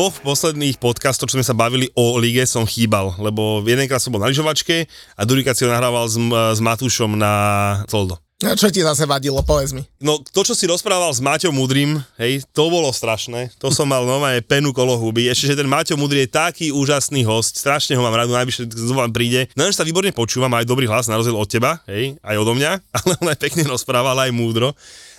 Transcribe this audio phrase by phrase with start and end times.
[0.00, 4.24] Dvoch posledných podcastov, čo sme sa bavili o lige, som chýbal, lebo jedenkrát som bol
[4.24, 6.16] na lyžovačke a druhýkrát si ho nahrával s,
[6.56, 7.32] s Matúšom na
[7.84, 8.16] Toldo.
[8.40, 9.84] No čo ti zase vadilo, povedz mi.
[10.00, 13.52] No to, čo si rozprával s Maťom Mudrým, hej, to bolo strašné.
[13.60, 15.28] To som mal normálne penu kolo huby.
[15.28, 19.12] Ešte, že ten Maťo Mudrý je taký úžasný host, strašne ho mám rád, najvyššie vám
[19.12, 19.52] príde.
[19.52, 22.56] No, že sa výborne počúvam, aj dobrý hlas, na rozdiel od teba, hej, aj odo
[22.56, 24.72] mňa, ale on aj pekne rozprával, aj múdro.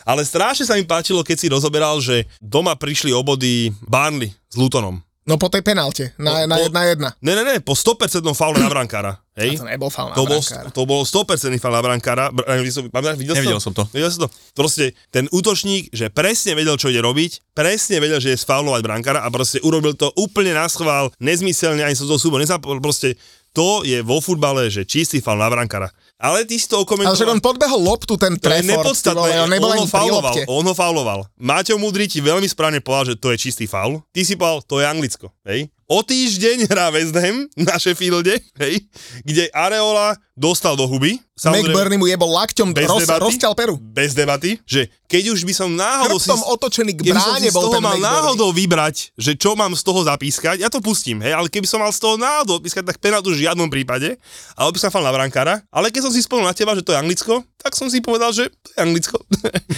[0.05, 5.01] Ale strašne sa mi páčilo, keď si rozoberal, že doma prišli obody Barnley s Lutonom.
[5.21, 7.09] No po tej penalte, na, na po, jedna jedna.
[7.21, 9.21] Ne, ne, ne, po 100% faule na brankára.
[9.37, 9.53] Hej?
[9.53, 10.67] A to nebol faul na to bol, brankára.
[10.73, 12.33] to bol 100% faul na brankára.
[12.33, 13.83] Br- videl, som, videl, Nevidel som, som to.
[13.93, 14.29] Videl som to.
[14.57, 19.21] Proste ten útočník, že presne vedel, čo ide robiť, presne vedel, že je sfaulovať brankára
[19.21, 23.13] a proste urobil to úplne na schvál, nezmyselne, ani som to súbo nezapol, proste
[23.53, 25.93] to je vo futbale, že čistý faul na brankára.
[26.21, 27.17] Ale ty si to Ale okomentoval.
[27.17, 30.65] že on podbehol loptu, ten To je nepodstatné, vole, on nebol on ho fauloval, on
[30.69, 31.19] ho fauloval.
[31.41, 34.05] Maťo Mudrý ti veľmi správne povedal, že to je čistý faul.
[34.13, 35.65] Ty si povedal, to je Anglicko, hej.
[35.91, 38.79] O týždeň hrá West Ham na Sheffielde, hej,
[39.27, 41.19] kde Areola dostal do huby.
[41.35, 43.75] McBurney mu jebol lakťom, bez roz, debaty, rozťal peru.
[43.75, 47.67] Bez debaty, že keď už by som náhodou Chrbtom otočený k bráne si z bol
[47.67, 48.07] toho ten mal McBurney.
[48.07, 51.83] náhodou vybrať, že čo mám z toho zapískať, ja to pustím, hej, ale keby som
[51.83, 54.15] mal z toho náhodou odpískať, tak penaltu v žiadnom prípade,
[54.55, 56.95] ale by som fal na brankára, ale keď som si spomenul na teba, že to
[56.95, 59.19] je Anglicko, tak som si povedal, že to je Anglicko.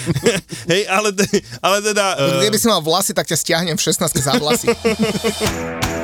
[0.72, 1.10] hej, ale,
[1.58, 2.06] ale teda...
[2.22, 4.70] Uh, Keby si mal vlasy, tak ťa stiahnem v 16 za vlasy.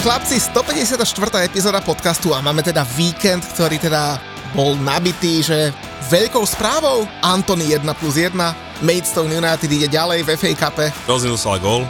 [0.00, 1.04] Chlapci, 154.
[1.44, 4.16] epizóda podcastu a máme teda víkend, ktorý teda
[4.56, 5.68] bol nabitý, že
[6.08, 8.32] veľkou správou Anthony 1 plus 1,
[8.80, 10.86] Maidstone United ide ďalej v FA Cupe.
[11.04, 11.84] Rozvinul sa gól.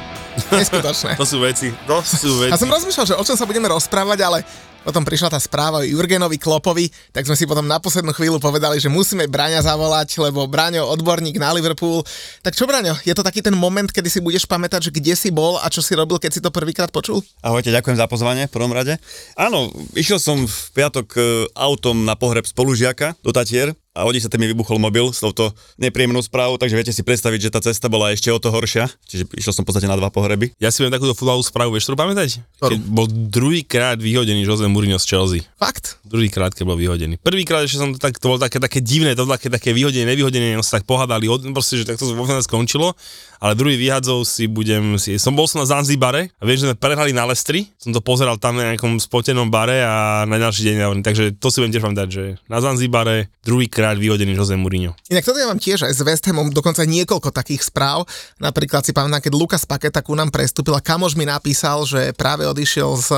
[0.50, 1.14] Neskutočné.
[1.20, 2.50] To sú veci, to sú veci.
[2.50, 4.38] Ja som rozmýšľal, že o čom sa budeme rozprávať, ale
[4.82, 8.82] potom prišla tá správa o Jurgenovi Klopovi, tak sme si potom na poslednú chvíľu povedali,
[8.82, 12.02] že musíme Braňa zavolať, lebo Braňo odborník na Liverpool.
[12.42, 15.30] Tak čo Braňo, je to taký ten moment, kedy si budeš pamätať, že kde si
[15.30, 17.22] bol a čo si robil, keď si to prvýkrát počul?
[17.40, 18.98] Ahojte, ďakujem za pozvanie v prvom rade.
[19.38, 21.20] Áno, išiel som v piatok e,
[21.54, 26.24] autom na pohreb spolužiaka do Tatier a o 10 mi vybuchol mobil s touto nepríjemnou
[26.24, 28.88] správou, takže viete si predstaviť, že tá cesta bola ešte o to horšia.
[29.04, 30.56] Čiže išiel som v podstate na dva pohreby.
[30.56, 32.40] Ja si viem takúto futbalovú správu, vieš, čo pamätať?
[32.56, 35.44] Keď bol druhýkrát vyhodený Jose Mourinho z Chelsea.
[35.60, 36.00] Fakt?
[36.08, 37.20] Druhýkrát, keď bol vyhodený.
[37.20, 40.08] Prvýkrát ešte som to tak, to bolo také, také divné, to bolo také, také vyhodenie,
[40.08, 42.96] nevyhodenie, no sa tak pohádali, od, proste, že takto vo skončilo,
[43.42, 46.78] ale druhý vyhadzov si budem, si, som bol som na Zanzibare a viem, že sme
[46.78, 51.02] prehrali na Lestri, som to pozeral tam na nejakom spotenom bare a na ďalší deň,
[51.02, 54.94] takže to si viem tiež pamätať, že na Zanzibare druhýkrát vyhodený Jose Mourinho.
[55.10, 58.06] Inak toto ja mám tiež aj s West Hamom dokonca niekoľko takých správ.
[58.38, 62.46] Napríklad si pamätám, keď Lukas Paketa ku nám prestúpil a kamož mi napísal, že práve
[62.46, 63.08] odišiel z,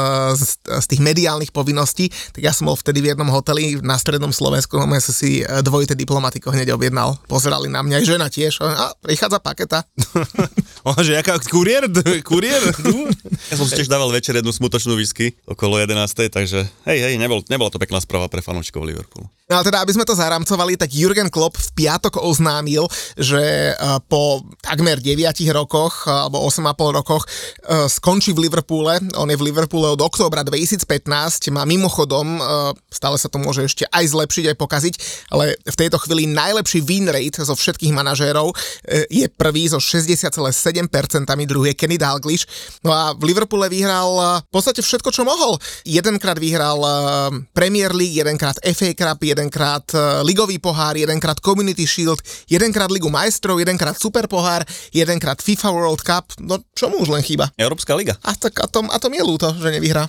[0.41, 4.33] z, z tých mediálnych povinností, tak ja som bol vtedy v jednom hoteli na strednom
[4.33, 7.21] Slovensku, no som si e, dvojité diplomatiko hneď objednal.
[7.29, 8.65] Pozerali na mňa, aj žena tiež.
[8.65, 9.85] A prichádza Paketa.
[10.89, 11.89] On, že jaká, kuriér,
[12.25, 12.63] kuriér?
[13.51, 16.29] Ja som si tiež dával večer jednu smutočnú whisky okolo 11.
[16.31, 19.27] Takže hej, hej, nebol, nebola to pekná správa pre fanúčikov Liverpoolu.
[19.44, 24.00] No ale teda, aby sme to zaramcovali, tak Jurgen Klopp v piatok oznámil, že e,
[24.09, 25.21] po takmer 9
[25.53, 29.04] rokoch, alebo 8,5 rokoch e, skončí v Liverpoole.
[29.21, 33.84] On je v Liverpoole od októbra 2015, má mimochodom, e, stále sa to môže ešte
[33.93, 34.94] aj zlepšiť, aj pokaziť,
[35.28, 40.88] ale v tejto chvíli najlepší win rate zo všetkých manažérov e, je prvý so 60,7%,
[41.44, 42.49] druhý je Kenny Dalglish.
[42.81, 45.60] No a v Liverpoole vyhral e, v podstate všetko, čo mohol.
[45.84, 46.88] Jedenkrát vyhral e,
[47.53, 53.59] Premier League, jedenkrát FA Cup, jedenkrát e, ligový pohár, jedenkrát Community Shield, jedenkrát Ligu majstrov,
[53.59, 54.63] jedenkrát Super pohár,
[54.95, 56.39] jedenkrát FIFA World Cup.
[56.39, 57.51] No čo mu už len chýba?
[57.59, 58.15] Európska liga.
[58.22, 60.07] A tak a tom, a tom je ľúto, že nevyhrá.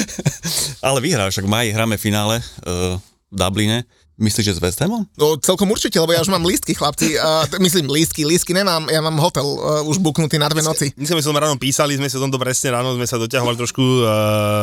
[0.86, 3.00] Ale vyhrá, však v maji hráme finále uh,
[3.32, 3.88] v Dubline.
[4.20, 5.08] Myslíš, že s West Hamom?
[5.16, 7.16] No celkom určite, lebo ja už mám lístky, chlapci.
[7.16, 10.92] Uh, myslím lístky, lístky nemám, ja mám hotel uh, už buknutý na dve noci.
[10.94, 14.06] My sme som ráno písali, sme sa tomto presne ráno, sme sa doťahovali trošku, uh,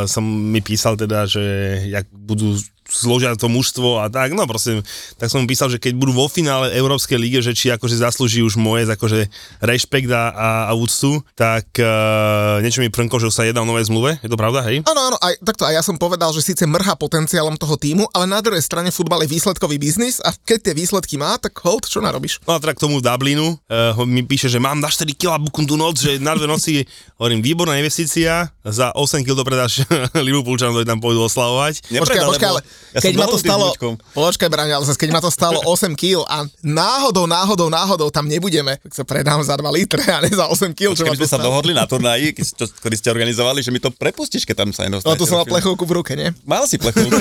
[0.06, 1.44] som mi písal teda, že
[1.90, 2.56] jak budú
[2.90, 4.82] zložia to mužstvo a tak, no proste,
[5.16, 8.58] tak som písal, že keď budú vo finále Európskej lige, že či akože zaslúži už
[8.58, 9.30] moje akože
[9.62, 13.70] rešpekt a, a, a úctu, tak uh, niečo mi prnko, že už sa jedná o
[13.70, 14.82] novej zmluve, je to pravda, hej?
[14.86, 18.26] Áno, áno, aj, takto aj ja som povedal, že síce mrha potenciálom toho týmu, ale
[18.26, 22.02] na druhej strane futbal je výsledkový biznis a keď tie výsledky má, tak hold, čo
[22.02, 22.42] narobíš?
[22.46, 25.78] No a teda k tomu Dublinu, uh, mi píše, že mám na 4 kg bukundu
[25.78, 26.84] noc, že na dve noci,
[27.20, 29.74] hovorím, výborná investícia, za 8 kg to predáš
[30.28, 31.86] Liverpoolčanom, ktorí tam pôjdu oslavovať.
[31.86, 33.70] Počkaj, Nepredal, počkaj, ale lebo ja keď ma to stalo,
[34.12, 38.26] počkaj, Braňo, ale zase keď ma to stalo 8 kg a náhodou, náhodou, náhodou tam
[38.26, 41.38] nebudeme, tak sa predám za 2 litre a ne za 8 kg, čo sme sa
[41.38, 42.34] dohodli na turnaji,
[42.80, 45.20] ktorý ste organizovali, že mi to prepustíš, keď tam sa No nedostanete.
[45.20, 46.34] tu som mal plechovku v ruke, nie?
[46.44, 47.14] Mal si plechovku.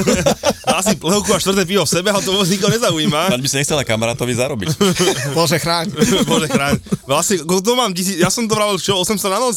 [0.66, 3.20] Asi lehokú a štvrté pivo v sebe, ale to vôbec nikoho nezaujíma.
[3.30, 4.68] Mať by si nechcela kamarátovi zarobiť.
[5.36, 5.92] Bože, chráň.
[6.30, 6.80] Bože chráň.
[7.04, 7.90] Vlastne, koľko to mám?
[8.16, 9.56] Ja som to vravel, čo, 800 na noc?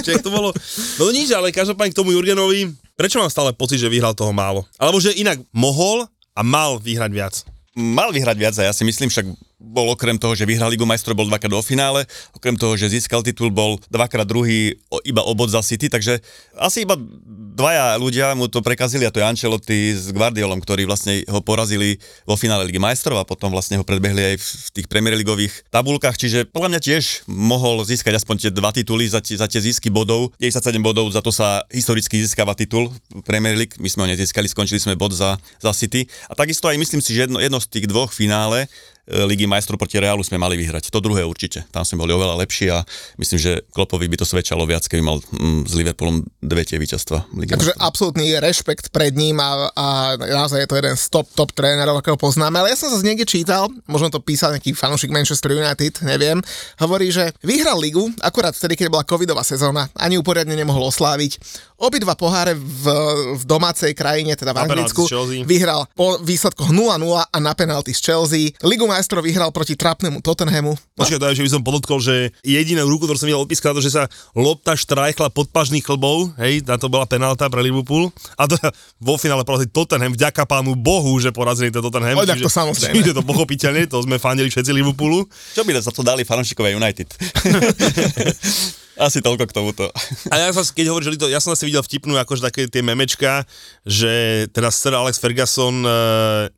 [0.00, 0.52] Či jak to bolo?
[0.96, 4.64] No nič, ale každopádne k tomu Jurgenovi, prečo mám stále pocit, že vyhral toho málo?
[4.80, 7.34] Alebo že inak mohol a mal vyhrať viac.
[7.76, 9.28] Mal vyhrať viac a ja si myslím, však
[9.66, 13.26] bol okrem toho, že vyhral Ligu majstrov, bol dvakrát do finále, okrem toho, že získal
[13.26, 16.22] titul, bol dvakrát druhý iba obod za City, takže
[16.54, 16.94] asi iba
[17.56, 21.98] dvaja ľudia mu to prekazili a to je Ancelotti s Guardiolom, ktorí vlastne ho porazili
[22.28, 24.46] vo finále Ligy majstrov a potom vlastne ho predbehli aj v,
[24.76, 29.24] tých Premier Leagueových tabulkách, čiže podľa mňa tiež mohol získať aspoň tie dva tituly za,
[29.24, 32.92] tie- za tie zisky bodov, 97 bodov, za to sa historicky získava titul
[33.24, 36.04] Premier League, my sme ho nezískali, skončili sme bod za, za City.
[36.28, 38.68] A takisto aj myslím si, že jedno, jedno z tých dvoch finále
[39.06, 40.90] Ligy majstrov proti Realu sme mali vyhrať.
[40.90, 41.62] To druhé určite.
[41.70, 42.82] Tam sme boli oveľa lepší a
[43.22, 47.30] myslím, že Klopovi by to svedčalo viac, keby mal mm, s Liverpoolom dve tie víťazstva.
[47.30, 49.86] Takže absolútny rešpekt pred ním a, a
[50.18, 52.58] naozaj je to jeden z top, top trénerov, akého poznáme.
[52.58, 56.42] Ale ja som sa niekde čítal, možno to písal nejaký fanúšik Manchester United, neviem,
[56.82, 61.38] hovorí, že vyhral ligu akurát vtedy, keď bola covidová sezóna, ani uporiadne nemohol osláviť.
[61.76, 62.84] Obidva poháre v,
[63.36, 65.04] v domácej krajine, teda v Anglicku,
[65.44, 68.56] vyhral po výsledkoch 0-0 a na penalty z Chelsea.
[68.64, 70.72] Ligu majstrov vyhral proti trapnému Tottenhamu.
[70.96, 73.84] Počkaj, to je, že by som podotkol, že jedinú ruku, ktorú som videl odpískať, to,
[73.84, 78.08] že sa lopta štrajchla pod pažných klbov, hej, na to bola penálta pre Liverpool.
[78.40, 78.56] A to
[78.96, 82.16] vo finále porazili Tottenham, vďaka pánu Bohu, že porazili ten Tottenham.
[82.16, 83.04] O, tak to samozrejme.
[83.04, 85.28] Čiže to pochopiteľne, to sme fandili všetci Liverpoolu.
[85.52, 87.12] Čo by za to dali fanúšikovia United?
[88.96, 89.84] Asi toľko k tomuto.
[90.32, 92.84] A ja som, keď hovoríš, že to, ja som asi videl vtipnú, akože také tie
[92.84, 93.42] memečka,
[93.82, 95.90] že teda Sir Alex Ferguson e,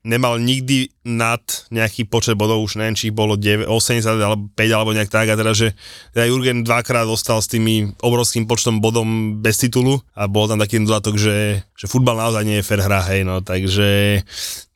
[0.04, 1.40] nemal nikdy nad
[1.72, 5.32] nejaký počet bodov, už neviem, či ich bolo 9, 80 alebo 5 alebo nejak tak,
[5.32, 5.72] a teda, že
[6.12, 10.82] teda Jurgen dvakrát dostal s tými obrovským počtom bodom bez titulu a bol tam taký
[10.82, 14.20] dodatok, že, že futbal naozaj nie je fair hra, hej, no, takže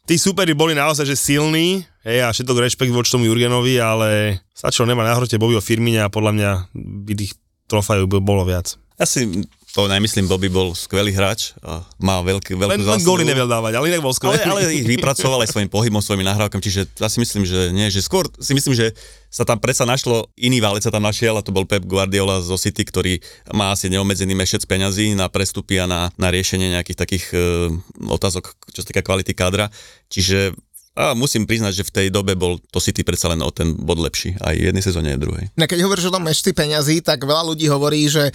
[0.06, 4.86] tí superi boli naozaj že silní, hej, a všetok rešpekt voči tomu Jurgenovi, ale stačilo
[4.86, 6.50] nemať na hrote Bobbyho Firmina a podľa mňa
[7.04, 7.34] by tých
[7.68, 8.78] trofajov by bolo viac.
[9.00, 9.24] Ja si
[9.72, 13.16] to nemyslím, Bobby bol skvelý hráč a má veľký, veľkú Len, len zásluhu.
[13.16, 14.36] góly nevedel dávať, ale inak bol skvelý.
[14.44, 17.88] Ale, ale ich vypracoval aj svojim pohybom, svojimi nahrávkami, čiže ja si myslím, že nie,
[17.88, 18.92] že skôr si myslím, že
[19.32, 22.60] sa tam predsa našlo, iný válec sa tam našiel a to bol Pep Guardiola zo
[22.60, 23.16] City, ktorý
[23.56, 27.36] má asi neobmedzený mešec peňazí na prestupy a na, na riešenie nejakých takých e,
[28.12, 29.72] otázok, čo sa týka kvality kádra.
[30.12, 30.52] Čiže
[30.92, 33.96] a musím priznať, že v tej dobe bol to City predsa len o ten bod
[33.96, 35.44] lepší, aj jednej sezóne, aj druhej.
[35.56, 38.32] No keď hovoríš o tom mešci peňazí, tak veľa ľudí hovorí, že e,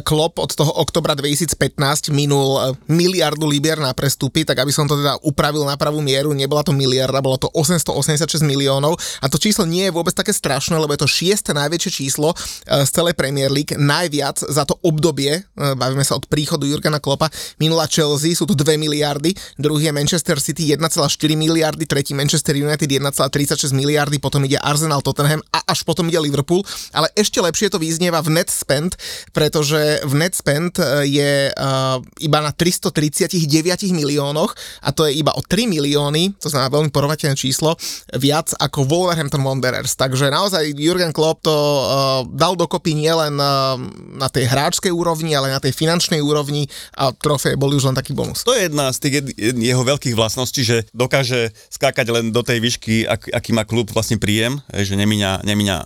[0.00, 4.96] Klopp od toho oktobra 2015 minul e, miliardu libier na prestupy, tak aby som to
[4.96, 9.68] teda upravil na pravú mieru, nebola to miliarda, bolo to 886 miliónov a to číslo
[9.68, 13.52] nie je vôbec také strašné, lebo je to šieste najväčšie číslo e, z celej Premier
[13.52, 17.28] League, najviac za to obdobie, bavíme sa od príchodu Jurgena Kloppa,
[17.60, 21.04] minula Chelsea, sú to 2 miliardy, druhý je Manchester City 1,4
[21.36, 26.62] miliardy, tretí Manchester United 1,36 miliardy, potom ide Arsenal Tottenham a až potom ide Liverpool,
[26.94, 28.94] ale ešte lepšie to vyznieva v net spend,
[29.34, 33.50] pretože v net spend e, je uh, iba na 339
[33.90, 34.54] miliónoch
[34.86, 37.74] a to je iba o 3 milióny, to znamená veľmi porovnateľné číslo,
[38.14, 39.98] viac ako Wolverhampton Wanderers.
[39.98, 43.74] Takže naozaj Jurgen Klopp to uh, dal dokopy nielen uh,
[44.14, 48.14] na tej hráčskej úrovni, ale na tej finančnej úrovni a trofeje boli už len taký
[48.14, 48.46] bonus.
[48.46, 49.14] To je jedna z tých
[49.58, 54.20] jeho veľkých vlastností, že dokáže skákať len do tej výšky, ak, aký má klub vlastne
[54.20, 55.76] príjem, že nemíňa, nemíňa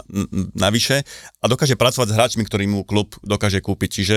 [0.57, 1.07] navyše
[1.39, 3.91] a dokáže pracovať s hráčmi, ktorý mu klub dokáže kúpiť.
[3.91, 4.17] Čiže,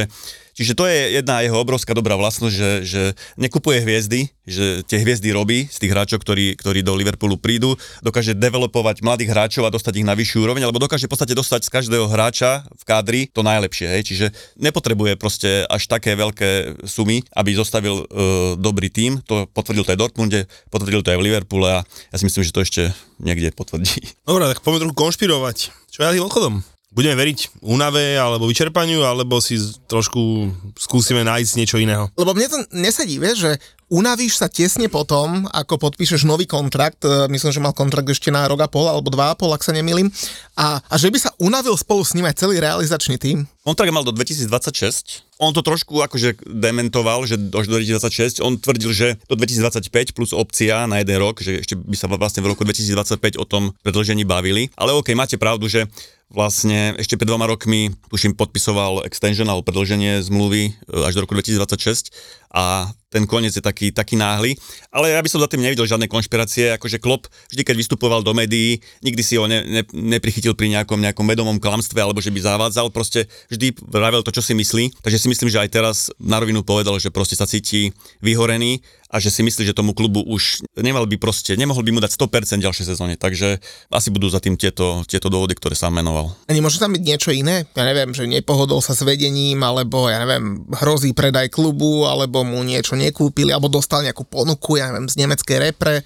[0.56, 3.04] čiže to je jedna jeho obrovská dobrá vlastnosť, že, že
[3.36, 8.38] nekupuje hviezdy, že tie hviezdy robí z tých hráčov, ktorí, ktorí do Liverpoolu prídu, dokáže
[8.38, 11.74] developovať mladých hráčov a dostať ich na vyššiu úroveň, alebo dokáže v podstate dostať z
[11.74, 13.88] každého hráča v kádri to najlepšie.
[13.90, 14.02] Hej?
[14.08, 14.26] Čiže
[14.62, 19.20] nepotrebuje proste až také veľké sumy, aby zostavil e, dobrý tím.
[19.26, 22.46] To potvrdil to aj v Dortmunde, potvrdil to aj v Liverpoole a ja si myslím,
[22.46, 22.82] že to ešte
[23.20, 24.14] niekde potvrdí.
[24.30, 25.58] Dobre, tak poďme trochu konšpirovať.
[25.90, 26.75] Čo ja tým odchodom?
[26.96, 29.60] Budeme veriť únave alebo vyčerpaniu, alebo si
[29.92, 30.48] trošku
[30.80, 32.08] skúsime nájsť niečo iného.
[32.16, 33.52] Lebo mne to nesedí, vieš, že
[33.96, 38.44] unavíš sa tesne potom, ako podpíšeš nový kontrakt, e, myslím, že mal kontrakt ešte na
[38.44, 40.12] rok a pol alebo dva a pol, ak sa nemýlim,
[40.60, 43.48] a, a že by sa unavil spolu s ním aj celý realizačný tým.
[43.64, 45.26] Kontrakt mal do 2026.
[45.42, 48.46] On to trošku akože dementoval, že až do 2026.
[48.46, 52.46] On tvrdil, že do 2025 plus opcia na jeden rok, že ešte by sa vlastne
[52.46, 54.70] v roku 2025 o tom predlžení bavili.
[54.78, 55.90] Ale OK, máte pravdu, že
[56.30, 60.72] vlastne ešte pred dvoma rokmi, tuším, podpisoval extension alebo predlženie zmluvy e,
[61.06, 62.10] až do roku 2026
[62.54, 64.60] a ten koniec je taký, taký náhly.
[64.92, 68.36] Ale ja by som za tým nevidel žiadne konšpirácie, akože Klopp vždy, keď vystupoval do
[68.36, 72.44] médií, nikdy si ho ne, ne, neprichytil pri nejakom, nejakom vedomom klamstve alebo že by
[72.44, 75.00] zavádzal, proste vždy vravel to, čo si myslí.
[75.00, 78.84] Takže si myslím, že aj teraz na rovinu povedal, že proste sa cíti vyhorený
[79.16, 82.20] a že si myslí, že tomu klubu už nemal by proste, nemohol by mu dať
[82.20, 86.36] 100% ďalšej sezóne, takže asi budú za tým tieto, tieto dôvody, ktoré sa menoval.
[86.46, 87.64] A nemôže tam byť niečo iné?
[87.80, 92.60] Ja neviem, že nepohodol sa s vedením, alebo ja neviem, hrozí predaj klubu, alebo mu
[92.68, 96.04] niečo nekúpili, alebo dostal nejakú ponuku, ja neviem, z nemeckej repre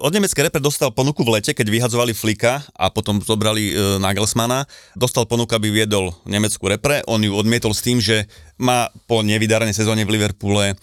[0.00, 4.64] od nemeckej repre dostal ponuku v lete, keď vyhadzovali Flika a potom zobrali e, Nagelsmana.
[4.96, 7.04] Dostal ponuku, aby viedol nemeckú repre.
[7.04, 8.24] On ju odmietol s tým, že
[8.62, 10.74] má po nevydarenej sezóne v Liverpoole e,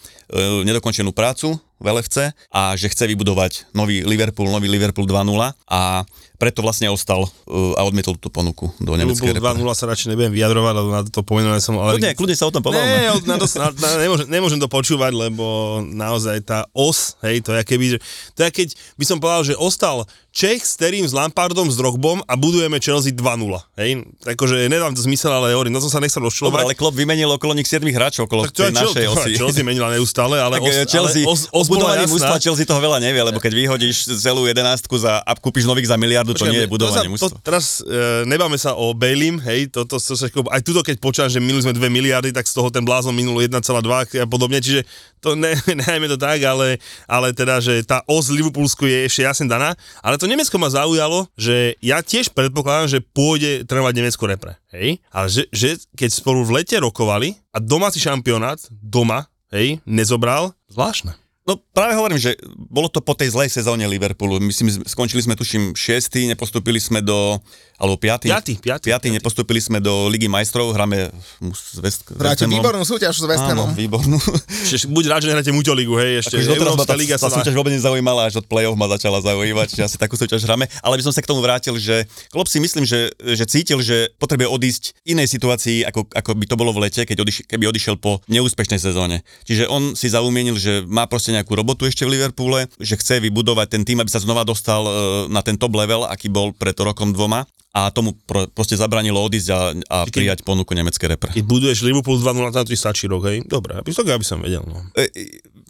[0.68, 6.04] nedokončenú prácu v LFC a že chce vybudovať nový Liverpool, nový Liverpool 2.0 a
[6.40, 9.60] preto vlastne ostal uh, a odmietol tú ponuku do nemeckej repre.
[9.60, 11.76] 2.0 sa radšej nebudem vyjadrovať, lebo na to pomenované som...
[11.76, 12.00] Ale...
[12.00, 12.88] Kľudne, kľudne sa o tom pobavme.
[12.88, 15.44] Nie, na to, na, na, nemôžem, nemôžem to počúvať, lebo
[15.84, 17.86] naozaj tá os, hej, to je keby,
[18.32, 22.22] to je keď by som povedal, že ostal Čech s Terím, s Lampardom, s Drogbom
[22.22, 23.50] a budujeme Chelsea 2-0.
[23.82, 24.06] Hej?
[24.22, 26.54] Takže nedám to zmysel, ale hovorím, no to sa nechcem rozčulovať.
[26.54, 29.30] Dobre, ale Klopp vymenil okolo nich 7 hráčov, okolo tej našej osi.
[29.34, 33.02] Chelsea menila neustále, ale, tak, os, Chelsea, ale os, os budovanie mústva Chelsea toho veľa
[33.02, 36.62] nevie, lebo keď vyhodíš celú jedenáctku za, a kúpiš nových za miliardu, Počkej, to nie
[36.64, 37.34] je budovanie mústva.
[37.40, 41.42] Teraz e, nebáme sa o Bailim, hej, toto, to, to, aj tuto keď počám, že
[41.42, 44.86] minuli sme 2 miliardy, tak z toho ten blázon minul 1,2 a podobne, čiže
[45.20, 49.46] to ne, nehajme to tak, ale, ale teda, že tá os Liverpoolsku je ešte jasne
[49.46, 54.56] daná, ale to Nemecko ma zaujalo, že ja tiež predpokladám, že pôjde trénovať Nemecko repre.
[54.72, 54.98] Hej?
[55.12, 61.14] Ale že, že keď spolu v lete rokovali a domáci šampionát doma, hej, nezobral, zvláštne.
[61.50, 64.38] No práve hovorím, že bolo to po tej zlej sezóne Liverpoolu.
[64.38, 66.30] Myslím, skončili sme tuším 6.
[66.30, 67.42] nepostúpili sme do
[67.80, 68.28] alebo 5.
[68.28, 68.60] 5.
[68.60, 68.92] 5.
[68.92, 69.16] 5.
[69.16, 71.08] nepostúpili sme do Ligy majstrov, hráme
[71.40, 73.72] s West, Hráte výbornú súťaž s West Hamom.
[73.72, 74.20] výbornú.
[74.68, 77.32] Čiže buď rád, že hráte Ligu, hej, ešte akože Európska liga sa...
[77.32, 80.68] Tá súťaž vôbec nezaujímala, až od play-off ma začala zaujímať, že asi takú súťaž hráme.
[80.84, 84.12] Ale by som sa k tomu vrátil, že Klopp si myslím, že, že cítil, že
[84.20, 87.96] potrebuje odísť inej situácii, ako, ako by to bolo v lete, keď odiš, keby odišiel
[87.96, 89.24] po neúspešnej sezóne.
[89.48, 93.66] Čiže on si zaumienil, že má proste nejakú robotu ešte v Liverpoole, že chce vybudovať
[93.72, 94.92] ten tým, aby sa znova dostal e,
[95.32, 99.48] na ten top level, aký bol pred rokom dvoma a tomu pro, proste zabranilo odísť
[99.54, 101.30] a, a keď, prijať ponuku nemeckej repre.
[101.30, 103.46] Keď buduješ Liverpool 2-0, tam ti stačí rok, hej?
[103.46, 104.66] Dobre, aby som, aby som vedel.
[104.66, 104.82] No.
[104.98, 105.06] E,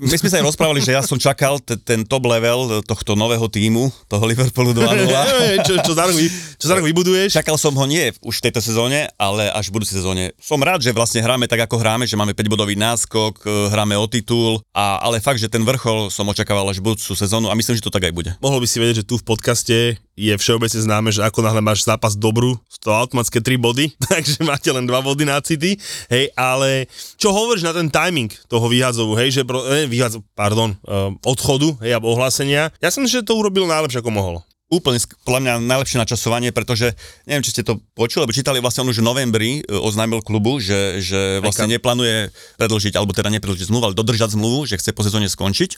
[0.00, 3.44] my sme sa aj rozprávali, že ja som čakal t- ten top level tohto nového
[3.52, 5.12] týmu, toho Liverpoolu 2-0.
[5.68, 6.16] čo, čo, za rok,
[6.56, 7.36] čo za rok vybuduješ?
[7.36, 10.32] Čakal som ho nie už v tejto sezóne, ale až v budúcej sezóne.
[10.40, 14.08] Som rád, že vlastne hráme tak, ako hráme, že máme 5-bodový náskok, e, hráme o
[14.08, 17.76] titul, a, ale fakt, že ten vrchol som očakával až v budúcu sezónu a myslím,
[17.76, 18.30] že to tak aj bude.
[18.40, 21.88] Mohol by si vedieť, že tu v podcaste je všeobecne známe, že ako náhle máš
[21.88, 25.80] zápas dobrú, to automatické 3 body, takže máte len 2 body na City,
[26.12, 26.84] hej, ale
[27.16, 31.80] čo hovoríš na ten timing toho vyhadzovu, hej, že pro, eh, vyhadzov, pardon, uh, odchodu,
[31.80, 34.36] hej, alebo ohlásenia, ja som že to urobil najlepšie, ako mohol
[34.70, 36.94] úplne podľa mňa najlepšie načasovanie, pretože
[37.26, 40.62] neviem, či ste to počuli, alebo čítali vlastne on už v novembri e, oznámil klubu,
[40.62, 45.02] že, že vlastne neplánuje predlžiť, alebo teda nepredlžiť zmluvu, ale dodržať zmluvu, že chce po
[45.02, 45.74] sezóne skončiť.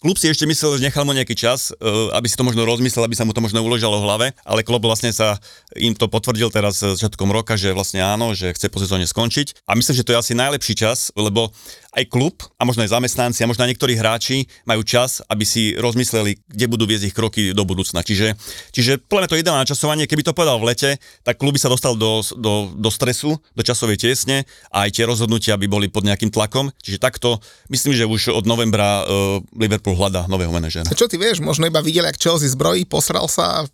[0.00, 1.84] Klub si ešte myslel, že nechal mu nejaký čas, e,
[2.16, 4.80] aby si to možno rozmyslel, aby sa mu to možno uložilo v hlave, ale klub
[4.80, 5.36] vlastne sa
[5.76, 9.68] im to potvrdil teraz začiatkom roka, že vlastne áno, že chce po sezóne skončiť.
[9.68, 11.52] A myslím, že to je asi najlepší čas, lebo
[11.90, 15.74] aj klub a možno aj zamestnanci a možno aj niektorí hráči majú čas, aby si
[15.74, 18.06] rozmysleli, kde budú viesť ich kroky do budúcna.
[18.06, 18.29] Čiže,
[18.74, 20.90] čiže podľa mňa to ideálne načasovanie, keby to povedal v lete,
[21.22, 25.04] tak klub by sa dostal do, do, do stresu, do časovej tiesne a aj tie
[25.06, 26.74] rozhodnutia by boli pod nejakým tlakom.
[26.82, 27.38] Čiže takto,
[27.70, 30.88] myslím, že už od novembra uh, Liverpool hľadá nového manažera.
[30.88, 33.66] A čo ty vieš, možno iba videl, ak Chelsea zbrojí, posral sa.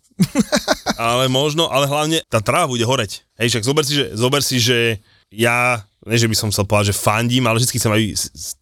[0.97, 3.25] ale možno, ale hlavne tá tráva bude horeť.
[3.37, 4.97] Hej, však zober si, že, zober si, že
[5.29, 8.05] ja nie že by som chcel povedať, že fandím, ale vždy chcem, aby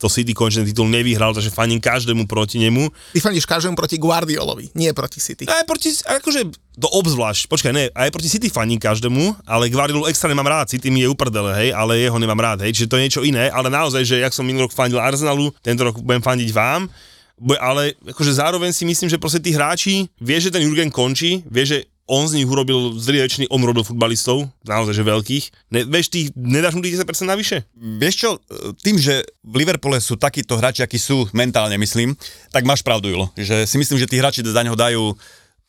[0.01, 2.89] to City konečný titul nevyhral, takže fandím každému proti nemu.
[3.13, 5.45] Ty fandíš každému proti Guardiolovi, nie proti City.
[5.45, 10.27] Aj proti, akože to obzvlášť, počkaj, ne, aj proti City fandím každému, ale Guardiolu extra
[10.27, 13.05] nemám rád, City mi je uprdele, hej, ale jeho nemám rád, hej, čiže to je
[13.07, 16.49] niečo iné, ale naozaj, že jak som minulý rok fandil Arsenalu, tento rok budem fandiť
[16.51, 16.89] vám,
[17.59, 21.63] ale akože zároveň si myslím, že proste tí hráči, vie, že ten Jurgen končí, vie,
[21.67, 25.43] že on z nich urobil, z väčšiny on urobil futbalistov, naozaj že veľkých.
[25.73, 27.65] Ne, vieš, ty nedáš mu tých 10% navyše?
[27.73, 28.29] Vieš čo,
[28.85, 32.13] tým, že v Liverpoole sú takíto hráči, akí sú mentálne, myslím,
[32.53, 33.33] tak máš pravdu, Julo.
[33.33, 35.17] Že si myslím, že tí hráči za neho dajú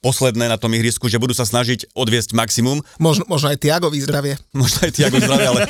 [0.07, 2.79] posledné na tom ihrisku, že budú sa snažiť odviesť maximum.
[3.03, 4.39] Možno, možno aj Tiago zdravie.
[4.55, 5.61] Možno aj Tiago zdravie, ale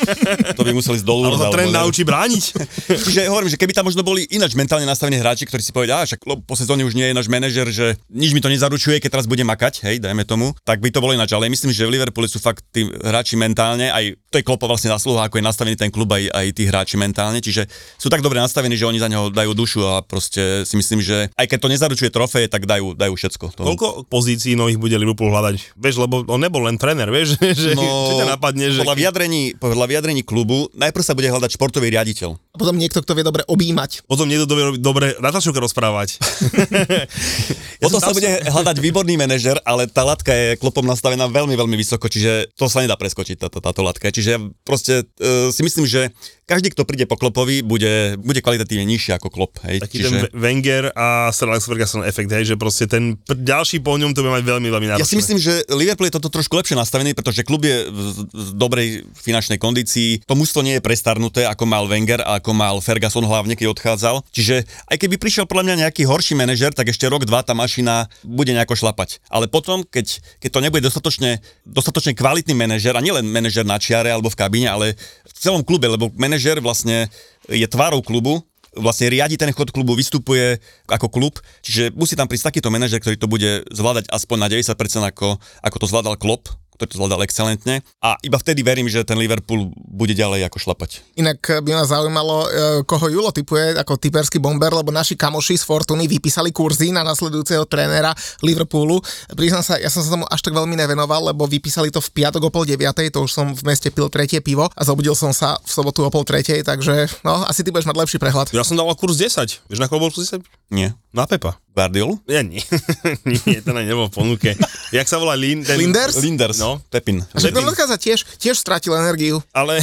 [0.52, 1.32] to by museli ísť dolu.
[1.32, 2.44] Ale ho tréner naučí brániť.
[3.08, 6.28] Čiže hovorím, že keby tam možno boli ináč mentálne nastavení hráči, ktorí si povedia, však
[6.44, 9.40] po sezóne už nie je náš manažer, že nič mi to nezaručuje, keď teraz bude
[9.40, 11.32] makať, hej, dajme tomu, tak by to bolo ináč.
[11.32, 14.92] Ale myslím, že v Liverpoole sú fakt tí hráči mentálne, aj to je klopo vlastne
[14.92, 17.64] zaslúha, ako je nastavený ten klub aj, aj tí hráči mentálne, čiže
[17.96, 21.32] sú tak dobre nastavení, že oni za neho dajú dušu a proste si myslím, že
[21.32, 23.44] aj keď to nezaručuje trofeje, tak dajú, dajú všetko.
[23.56, 23.66] Tomu.
[23.72, 23.88] Koľko
[24.26, 25.78] pozícií nových bude Liverpool hľadať?
[25.78, 28.82] Vieš, lebo on nebol len tréner, vieš, že, no, ťa napadne, že...
[28.82, 32.34] Podľa vyjadrení, podľa vyjadrení klubu najprv sa bude hľadať športový riaditeľ.
[32.34, 34.02] A potom niekto, kto vie dobre objímať.
[34.10, 36.18] Potom niekto vie dobre Natašovka rozprávať.
[37.86, 42.10] potom sa bude hľadať výborný manažer, ale tá latka je klopom nastavená veľmi, veľmi vysoko,
[42.10, 44.10] čiže to sa nedá preskočiť, táto, táto latka.
[44.10, 46.10] Čiže ja proste uh, si myslím, že
[46.46, 49.58] každý, kto príde po Klopovi, bude, bude kvalitatívne nižší ako Klop.
[49.66, 49.82] Hej.
[49.82, 50.06] Taký Čiže...
[50.06, 54.14] ten Wenger a Sir Alex Ferguson efekt, hej, že proste ten pr- ďalší po ňom
[54.14, 55.02] to bude mať veľmi, veľmi náročné.
[55.02, 58.48] Ja si myslím, že Liverpool je toto trošku lepšie nastavený, pretože klub je v, v
[58.54, 58.88] dobrej
[59.18, 60.22] finančnej kondícii.
[60.30, 64.22] To mužstvo nie je prestarnuté, ako mal Wenger a ako mal Ferguson hlavne, keď odchádzal.
[64.30, 68.06] Čiže aj keby prišiel podľa mňa nejaký horší manažer, tak ešte rok, dva tá mašina
[68.22, 69.18] bude nejako šlapať.
[69.26, 74.14] Ale potom, keď, keď to nebude dostatočne, dostatočne kvalitný manažer, a nielen manažer na čiare
[74.14, 74.94] alebo v kabíne, ale
[75.26, 77.10] v celom klube, lebo manažer vlastne
[77.50, 78.42] je tvárou klubu,
[78.76, 83.16] vlastne riadi ten chod klubu, vystupuje ako klub, čiže musí tam prísť takýto manažer, ktorý
[83.16, 87.80] to bude zvládať aspoň na 90% ako, ako to zvládal Klopp, ktorý to zvládal excelentne
[88.04, 91.00] a iba vtedy verím, že ten Liverpool bude ďalej ako šlapať.
[91.16, 92.48] Inak by ma zaujímalo, e,
[92.84, 97.64] koho Julo typuje ako typerský bomber, lebo naši kamoši z Fortuny vypísali kurzy na nasledujúceho
[97.64, 98.12] trénera
[98.44, 99.00] Liverpoolu.
[99.32, 102.46] Priznám sa, ja som sa tomu až tak veľmi nevenoval, lebo vypísali to v piatok
[102.46, 105.56] o pol deviatej, to už som v meste pil tretie pivo a zobudil som sa
[105.64, 108.52] v sobotu o pol tretej, takže no, asi ty budeš mať lepší prehľad.
[108.52, 109.64] Ja som dal kurz 10.
[109.72, 110.44] Vieš, na koho bol kurz 10?
[110.68, 110.92] Nie.
[111.16, 111.56] Na Pepa.
[111.72, 112.20] Guardiol?
[112.28, 112.60] Ja nie.
[113.28, 114.50] nie, to nebol v ponuke.
[114.92, 115.80] Jak sa volá Lin, ten...
[115.80, 116.20] Linders?
[116.20, 116.65] Linders, No.
[116.90, 117.22] Pepin.
[117.22, 117.62] A že ten
[117.98, 119.38] tiež, tiež stratil energiu.
[119.54, 119.78] Ale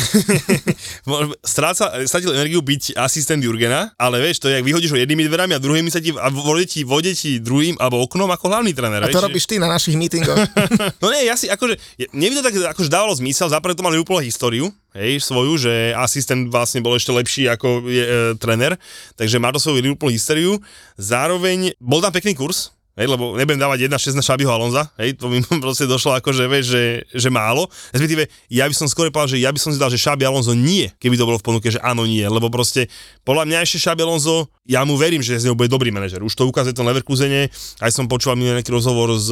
[1.54, 5.56] stráca, stratil energiu byť asistent Jurgena, ale vieš, to je, jak vyhodíš ho jednými dverami
[5.56, 9.02] a druhými sa ti, a vode ti, vode ti druhým alebo oknom ako hlavný tréner.
[9.04, 10.38] A to vieš, robíš ty na našich meetingoch.
[11.02, 11.80] no nie, ja si, akože,
[12.12, 15.74] mne by to tak akože dávalo zmysel, zaprvé to mali úplne históriu, hej, svoju, že
[15.98, 18.78] asistent vlastne bol ešte lepší ako je, e, tréner,
[19.16, 20.60] takže má to svoju Liverpool históriu.
[20.98, 25.26] Zároveň bol tam pekný kurz, Hej, lebo nebudem dávať 1-6 na Šabiho Alonza, hej, to
[25.26, 27.66] mi proste došlo ako, že, vieš, že, že málo.
[27.90, 30.54] Respektíve, ja by som skôr povedal, že ja by som si dal, že Šabi Alonso
[30.54, 32.86] nie, keby to bolo v ponuke, že áno, nie, lebo proste,
[33.26, 36.22] podľa mňa ešte Šabi Alonso, ja mu verím, že z neho bude dobrý manažer.
[36.22, 37.50] Už to ukazuje ten Leverkusene,
[37.82, 39.28] aj som počúval minulý nejaký rozhovor s,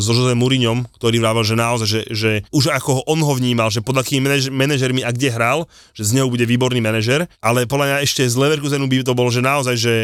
[0.00, 3.82] s Jose Mourinhom, ktorý vrával, že naozaj, že, že už ako on ho vnímal, že
[3.82, 7.98] pod akými manaž, manažermi a kde hral, že z neho bude výborný manažer, ale podľa
[7.98, 9.94] mňa ešte z Leverkusenu by to bolo, že naozaj, že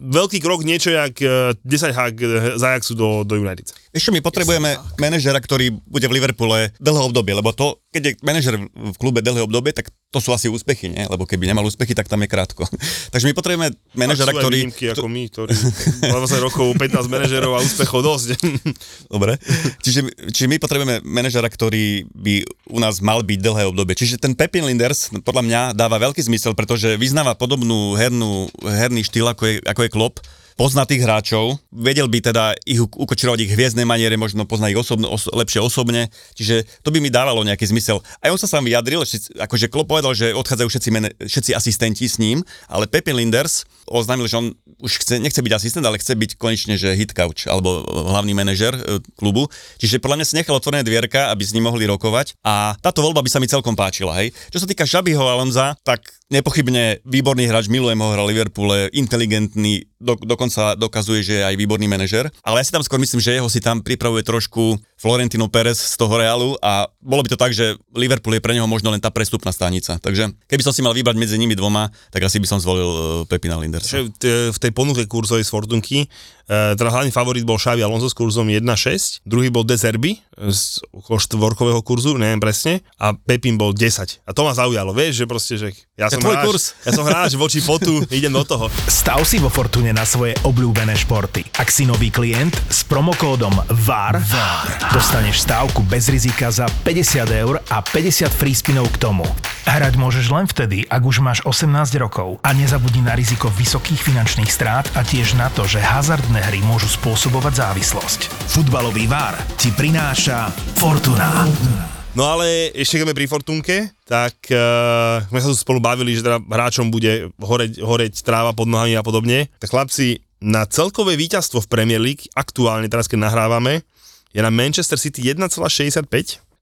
[0.00, 1.14] veľký krok, niečo jak
[1.60, 2.16] 10 hák
[2.56, 3.66] z Ajaxu do, do United.
[3.90, 8.54] Ešte my potrebujeme manažera, ktorý bude v Liverpoole dlhé obdobie, lebo to, keď je manažer
[8.70, 11.04] v klube dlhé obdobie, tak to sú asi úspechy, nie?
[11.08, 12.64] Lebo keby nemal úspechy, tak tam je krátko.
[13.12, 14.68] Takže my potrebujeme manažera, ktorý...
[14.68, 15.52] Výnimky ako my, ktorí
[16.12, 18.28] 20 rokov, 15 manažerov a úspechov dosť.
[19.14, 19.40] Dobre.
[19.82, 23.98] Čiže, čiže my potrebujeme manažera, ktorý by u nás mal byť dlhé obdobie.
[23.98, 29.26] Čiže ten Pepin Linders podľa mňa dáva veľký zmysel, pretože vyznáva podobnú hernú, herný štýl,
[29.32, 30.16] ako je, ako je Klopp
[30.56, 35.12] pozná tých hráčov, vedel by teda ich ukočirovať ich hviezdne maniere, možno pozná ich osobno,
[35.12, 38.00] os, lepšie osobne, čiže to by mi dávalo nejaký zmysel.
[38.24, 39.04] Aj on sa sám vyjadril,
[39.36, 42.40] akože Klopp povedal, že odchádzajú všetci, mene, všetci asistenti s ním,
[42.72, 44.46] ale Pepin Linders oznámil, že on
[44.82, 48.74] už chce, nechce byť asistent, ale chce byť konečne, že hit coach alebo hlavný manažer
[48.74, 49.46] e, klubu.
[49.78, 53.22] Čiže podľa mňa si nechal otvorené dvierka, aby s ním mohli rokovať a táto voľba
[53.22, 54.18] by sa mi celkom páčila.
[54.20, 54.34] Hej.
[54.50, 60.18] Čo sa týka Šabiho Alonza, tak nepochybne výborný hráč, milujem ho, hral Liverpoole, inteligentný, do,
[60.18, 62.28] dokonca dokazuje, že je aj výborný manažer.
[62.42, 65.94] Ale ja si tam skôr myslím, že jeho si tam pripravuje trošku Florentino Pérez z
[65.96, 69.08] toho Realu a bolo by to tak, že Liverpool je pre neho možno len tá
[69.08, 69.96] prestupná stanica.
[70.02, 73.00] Takže keby som si mal vybrať medzi nimi dvoma, tak asi by som zvolil e,
[73.30, 74.04] Pepina Lindersa.
[74.26, 76.10] V tej ponuke kurzovej z Fortunky
[76.46, 81.18] E, teda hlavný favorit bol Xavi Alonso s kurzom 1.6, druhý bol Deserby z okolo
[81.18, 84.22] štvorkového kurzu, neviem presne, a Pepin bol 10.
[84.22, 86.64] A to ma zaujalo, vieš, že proste, že ja som hráč, kurz.
[86.82, 88.72] ja som hráč voči potu, idem do toho.
[88.88, 91.44] Stav si vo Fortune na svoje obľúbené športy.
[91.60, 97.60] Ak si nový klient s promokódom VAR, VAR Dostaneš stávku bez rizika za 50 eur
[97.68, 99.26] a 50 free spinov k tomu.
[99.66, 104.48] Hrať môžeš len vtedy, ak už máš 18 rokov a nezabudni na riziko vysokých finančných
[104.48, 108.20] strát a tiež na to, že hazardné hry môžu spôsobovať závislosť.
[108.46, 111.95] Futbalový vár ti prináša Fortuna.
[112.16, 113.76] No ale ešte keď sme pri Fortunke,
[114.08, 118.72] tak uh, sme sa tu spolu bavili, že teda hráčom bude horeť, horeť tráva pod
[118.72, 119.52] nohami a podobne.
[119.60, 123.84] Tak chlapci, na celkové víťazstvo v Premier League, aktuálne teraz keď nahrávame,
[124.32, 126.08] je na Manchester City 1,65,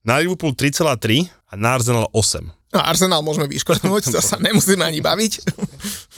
[0.02, 2.50] na Liverpool 3,3 a na Arsenal 8.
[2.74, 5.46] No Arsenal môžeme vyškrtnúť, to sa nemusíme ani baviť.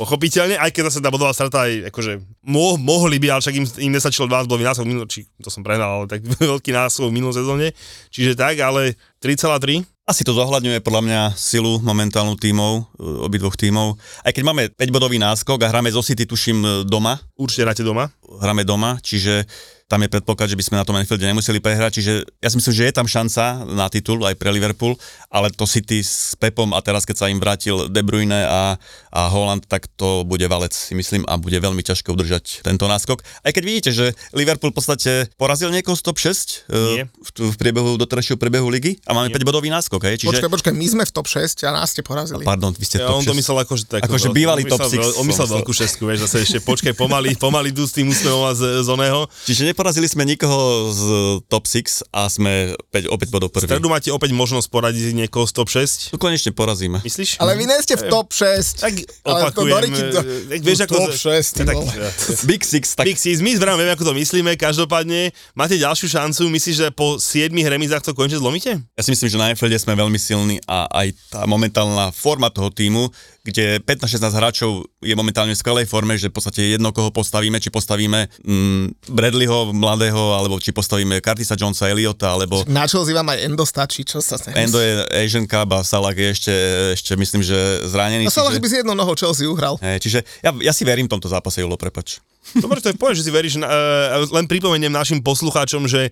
[0.01, 2.17] Pochopiteľne, aj keď zase tá bodová strata aj akože
[2.49, 5.61] mo- mohli by, ale však im, im nestačilo 12 bodový náskok, minul, či to som
[5.61, 7.77] prehnal, ale tak veľký náskok v minulom sezóne.
[8.09, 9.85] Čiže tak, ale 3,3.
[10.07, 12.83] Asi to zohľadňuje podľa mňa silu momentálnu tímov, e,
[13.27, 13.99] obidvoch tímov.
[14.23, 18.09] Aj keď máme 5-bodový náskok a hráme zo City, tuším, e, doma, Určite hráte doma.
[18.41, 19.45] hráme doma, čiže
[19.87, 22.75] tam je predpoklad, že by sme na tom Anfielde nemuseli prehrať, čiže ja si myslím,
[22.75, 24.99] že je tam šanca na titul aj pre Liverpool,
[25.31, 28.75] ale to City s Pepom a teraz keď sa im vrátil De Bruyne a,
[29.15, 33.23] a Holland, tak to bude valec, si myslím, a bude veľmi ťažké udržať tento náskok.
[33.47, 36.67] Aj keď vidíte, že Liverpool v podstate porazil niekoho z top 6
[36.99, 37.07] Nie.
[37.07, 40.19] e, v, v priebehu doterajšieho priebehu ligy a máme 5 bodový náskok, hej?
[40.19, 40.35] čiže...
[40.35, 42.43] Počkaj, počkaj, my sme v top 6 a nás ste porazili.
[42.43, 43.39] Pardon, vy ste Ja, top on to 6.
[43.39, 46.43] myslel ako, že tak, Akože bývalý top six veľ- On myslel veľkú šestku, vieš, zase
[46.43, 49.27] ešte počkaj, pomaly, pomaly idú s tým úsmevom a z, z oného.
[49.49, 51.03] Čiže neporazili sme nikoho z
[51.51, 53.67] top 6 a sme 5, opäť bodov V prvý.
[53.67, 56.15] stredu máte opäť možnosť poradiť niekoho z top 6.
[56.15, 57.03] Tu konečne porazíme.
[57.03, 57.43] Myslíš?
[57.43, 58.87] Ale vy nie ste v top 6.
[58.87, 58.93] Tak
[59.27, 60.21] ale to opakujem, to,
[60.55, 60.95] eh, vieš, ako...
[61.11, 61.77] top 6, ty tak.
[62.51, 66.47] Big Six, tak Big Six, my zbrám, vieme, ako to myslíme, každopádne máte ďalšiu šancu,
[66.53, 68.77] myslíš, že po 7 remizách to konečne zlomíte?
[68.77, 72.69] ja si myslím, že na Anfielde sme veľmi silní a aj tá momentálna forma toho
[72.69, 73.09] týmu,
[73.47, 77.71] kde 15-16 hráčov je momentálne v skvelej forme, že v podstate jedno, koho postavíme, či
[77.71, 83.39] postavíme mm, Bradleyho mladého, alebo či postavíme Curtisa Jonesa, Eliota, alebo Na Chelsea vám aj
[83.41, 84.59] Endo stačí, čo sa nemusí.
[84.59, 86.55] Endo je Asian Cup a Salah je ešte,
[86.93, 87.55] ešte myslím, že
[87.85, 88.27] zranený.
[88.27, 89.79] No sa čiže- by si jednou nohou Chelsea uhral.
[89.79, 92.19] Hej, čiže ja, ja si verím v tomto zápase, Julo, prepač.
[92.53, 96.11] Dobre, to je poviem, že si veríš, na- eh, len pripomeniem našim poslucháčom, že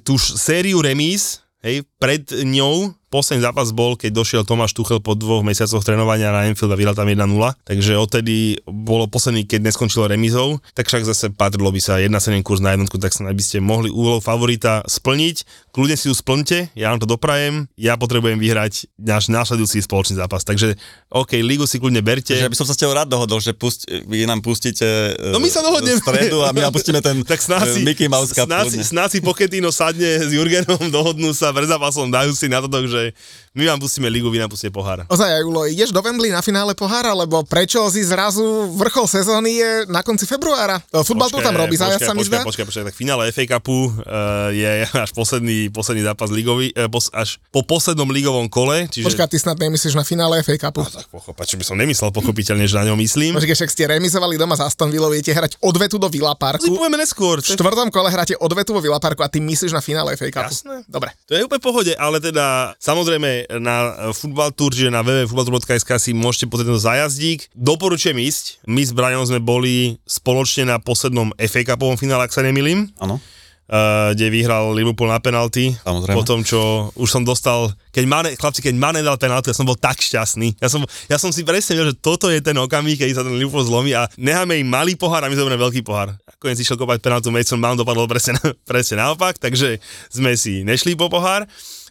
[0.00, 5.18] tú š- sériu remíz, hej, pred ňou posledný zápas bol, keď došiel Tomáš Tuchel po
[5.18, 7.26] dvoch mesiacoch trénovania na Enfield a vyhral tam 1-0,
[7.66, 12.62] takže odtedy bolo posledný, keď neskončilo remízou, tak však zase patrilo by sa 1-7 kurz
[12.62, 15.42] na jednotku, tak sa by ste mohli úlohu favorita splniť,
[15.74, 20.46] kľudne si ju splňte, ja vám to doprajem, ja potrebujem vyhrať náš následujúci spoločný zápas,
[20.46, 20.78] takže
[21.10, 22.38] OK, ligu si kľudne berte.
[22.38, 24.86] Že by som sa s tebou rád dohodol, že pust, vy nám pustíte
[25.18, 25.98] e, No my sa dohodneme.
[25.98, 28.46] v stredu a my nám pustíme ten tak snáď si, e, Mickey Mouse Cup.
[28.46, 32.99] snáď si Pochettino sadne s Jurgenom, dohodnú sa pred zápasom, dajú si na toto, že
[33.00, 33.14] 对？
[33.50, 35.02] My vám pustíme ligu, vy nám pustíte pohár.
[35.10, 39.70] Ozaj, Julo, ideš do Wembley na finále pohára, lebo prečo si zrazu vrchol sezóny je
[39.90, 40.78] na konci februára?
[40.94, 42.46] E, Futbal tu tam robí, zajac sa mi zdá.
[42.46, 47.10] počkaj, počkaj, tak finále FA Cupu uh, je až posledný, posledný zápas ligový, uh, pos,
[47.10, 49.10] až po poslednom ligovom kole, čiže...
[49.10, 50.86] Počkaj, ty snad nemyslíš na finále FA Cupu.
[50.86, 53.34] Tak pochopať, čo by som nemyslel pochopiteľne, že na ňom myslím.
[53.34, 56.70] Počkaj, však ste remizovali doma s Aston Villou, viete hrať odvetu do Villa To si
[56.70, 56.78] Parku.
[56.78, 57.42] povieme neskôr.
[57.42, 60.30] V to štvrtom kole hráte odvetu vo Villa Parku a ty myslíš na finále FA
[60.30, 60.54] Cupu.
[60.54, 60.86] Jasné.
[60.86, 61.10] Dobre.
[61.26, 66.50] To je úplne pohode, ale teda samozrejme na Football Tour, čiže na www.futbaltour.sk si môžete
[66.50, 67.38] pozrieť ten zajazdík.
[67.54, 68.64] Doporučujem ísť.
[68.66, 72.90] My s Brianom sme boli spoločne na poslednom FA Cupovom finále, ak sa nemýlim.
[72.98, 73.22] Áno.
[73.70, 75.72] uh, kde vyhral Liverpool na penalty.
[75.80, 76.16] Samozrejme.
[76.18, 79.64] Po tom, čo už som dostal, keď Mane, chlapci, keď Mane dal penalty, ja som
[79.64, 80.58] bol tak šťastný.
[80.58, 83.38] Ja som, ja som si presne vedel, že toto je ten okamih, keď sa ten
[83.38, 86.18] Liverpool zlomí a necháme im malý pohár a my zoberieme veľký pohár.
[86.26, 88.36] Nakoniec išiel kopať penaltu Mason Mount, dopadlo presne,
[88.68, 89.78] presne naopak, takže
[90.10, 91.46] sme si nešli po pohár.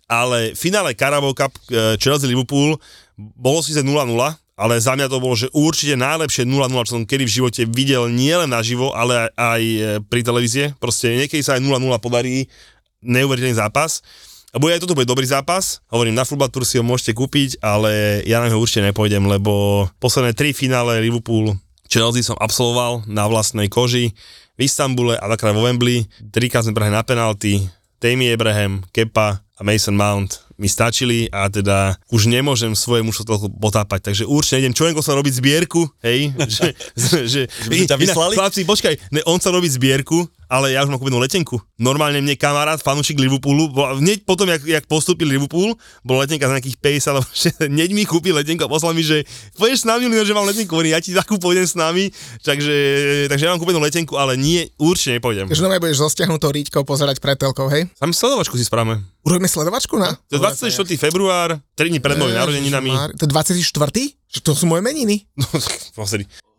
[0.10, 2.82] Ale v finále Carabao Cup eh, Chelsea-Liverpool
[3.16, 3.94] bolo síce 0-0,
[4.60, 8.12] ale za mňa to bolo, že určite najlepšie 0-0, čo som kedy v živote videl
[8.12, 10.76] nielen naživo, ale aj e, pri televízie.
[10.84, 12.52] Proste niekedy sa aj 0-0 podarí,
[13.00, 14.04] neuveriteľný zápas.
[14.52, 15.80] A aj toto bude dobrý zápas.
[15.88, 20.36] Hovorím, na Football si ho môžete kúpiť, ale ja na neho určite nepôjdem, lebo posledné
[20.36, 21.56] tri finále Liverpool
[21.88, 24.12] Chelsea som absolvoval na vlastnej koži
[24.58, 26.04] v Istambule a dvakrát vo Wembley.
[26.34, 27.64] Trikrát sme prehli na penalty.
[28.02, 33.48] Tammy Abraham, Kepa a Mason Mount mi stačili a teda už nemôžem svoje mužstvo toľko
[33.60, 36.68] potápať, takže určite idem Čovenko sa robiť zbierku, hej, že,
[37.28, 38.36] že, by ťa inak, vyslali?
[38.36, 41.62] chlapci, počkaj, ne, on sa robí zbierku, ale ja už mám kúpenú letenku.
[41.78, 46.58] Normálne mne kamarát, fanúšik Liverpoolu, bol, hneď potom, jak, jak postúpil Liverpool, bola letenka za
[46.58, 49.22] nejakých 50, alebo že hneď mi kúpil letenku a poslal mi, že
[49.56, 52.10] pôjdeš s nami, Lino, že mám letenku, hovorím, ja ti takú pôjdem s nami,
[52.42, 52.76] takže,
[53.30, 55.46] takže ja mám kúpenú letenku, ale nie, určite nepôjdem.
[55.46, 57.86] Takže doma budeš so stiahnutou ríťkou pozerať pretelkou, hej?
[58.02, 59.06] Tam sledovačku si spravíme.
[59.22, 60.18] Urobíme sledovačku na?
[60.34, 60.74] To je 24.
[60.98, 62.90] február, 3 dní pred mojimi narodeninami.
[63.22, 64.18] To je 24.
[64.30, 65.30] Že to sú moje meniny.
[65.40, 65.46] No.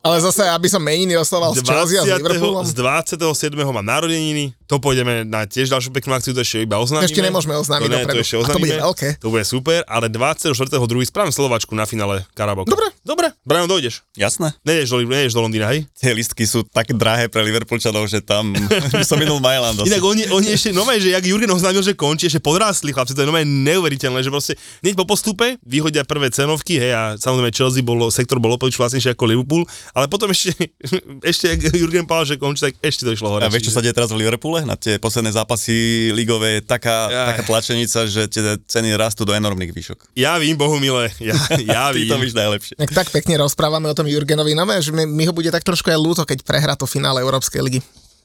[0.01, 2.25] Ale zase, aby som meniny oslavoval s Chelsea a s 20.
[2.25, 2.65] Liverpoolom.
[2.65, 3.53] z 27.
[3.69, 7.05] mám narodeniny, to pôjdeme na tiež ďalšiu peknú akciu, to ešte iba oznámime.
[7.05, 8.17] Ešte nemôžeme oznámiť to, ne, dopredu.
[8.17, 8.81] to ešte A to bude oznámime.
[8.81, 9.09] veľké.
[9.21, 10.57] To bude super, ale 24.
[10.89, 12.73] druhý spravím Slovačku na finále Karaboka.
[12.73, 12.89] Dobre.
[13.01, 14.05] Dobre, Brian, dojdeš.
[14.13, 14.53] Jasné.
[14.61, 15.89] Nejdeš do, nejdeš do Londýna, hej?
[15.97, 18.53] Tie listky sú tak drahé pre Liverpoolčanov, že tam
[19.01, 19.81] by som minul Mailand.
[19.89, 23.25] Inak oni, oni ešte, nové, že jak Jurgen oznámil, že končí, ešte podrástli chlapci, to
[23.25, 24.53] je nové neuveriteľné, že proste
[24.85, 29.17] hneď po postupe vyhodia prvé cenovky, hej, a samozrejme Chelsea bolo, sektor bol opäť vlastnejší
[29.17, 29.65] ako Liverpool,
[29.97, 30.53] ale potom ešte,
[31.33, 33.49] ešte jak Jurgen povedal, že končí, tak ešte to išlo hore.
[33.49, 34.69] A vieš, čo sa deje teraz v Liverpoole?
[34.69, 39.73] Na tie posledné zápasy ligové je taká, taká tlačenica, že tie ceny rastú do enormných
[39.73, 40.13] výšok.
[40.21, 41.33] Ja vím, Bohumile, ja,
[41.65, 42.13] ja Ty vím.
[42.13, 42.90] to víš najlepšie.
[42.91, 45.99] Tak, pekne rozprávame o tom Jurgenovi, no že mi, mi ho bude tak trošku aj
[45.99, 47.81] ľúto, keď prehrá to finále Európskej ligy.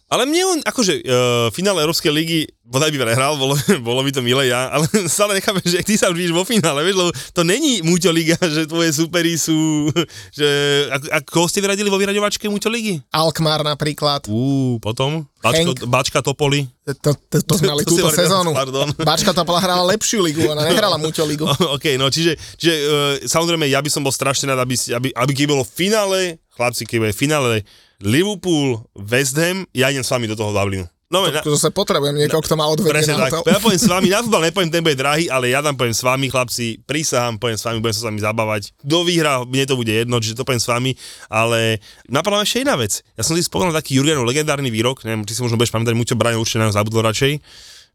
[0.06, 3.58] Ale mne on, akože, uh, finále Európskej ligy, bodaj by prehral, bolo,
[3.90, 6.86] bolo by to milé ja, ale stále nechápem, že ty sa už vidíš vo finále,
[6.86, 9.90] vieš, lebo to není Muťo liga, že tvoje superi sú,
[10.38, 10.48] že,
[10.94, 13.02] ako, ako koho ste vyradili vo vyraďovačke Muťo ligy?
[13.10, 14.30] Alkmaar napríklad.
[14.30, 15.74] Uú, potom, Bačko.
[15.90, 16.70] Bačka Topoli.
[17.02, 18.54] To, to, to sme mali To túto sezónu.
[18.54, 18.94] pardon.
[19.02, 21.50] Bačka Topola hrala lepšiu ligu, ona nehrala Muťo ligu.
[21.50, 22.86] OK, no čiže, čiže uh,
[23.26, 26.20] samozrejme, ja by som bol strašne rád, aby, aby, aby keď bolo v finále,
[26.54, 27.54] chlapci, keď v finále
[28.04, 30.88] Liverpool, West Ham, ja idem s vami do toho Dublinu.
[31.06, 33.46] No, na, To zase potrebujem niekoho, kto ma odvedie Presne na tak.
[33.46, 33.46] to.
[33.46, 36.02] Ja poviem s vami, na futbal nepoviem, ten bude drahý, ale ja tam poviem s
[36.02, 38.62] vami, chlapci, prísahám, poviem s vami, budem sa s vami zabávať.
[38.82, 40.92] Kto vyhrá, mne to bude jedno, čiže to poviem s vami,
[41.30, 41.78] ale
[42.10, 43.06] napadla ma ešte jedna vec.
[43.14, 46.18] Ja som si spomenul taký Jurgenov legendárny výrok, neviem, ty si možno budeš pamätať, Muťo
[46.18, 47.38] Braňo určite nám zabudol radšej,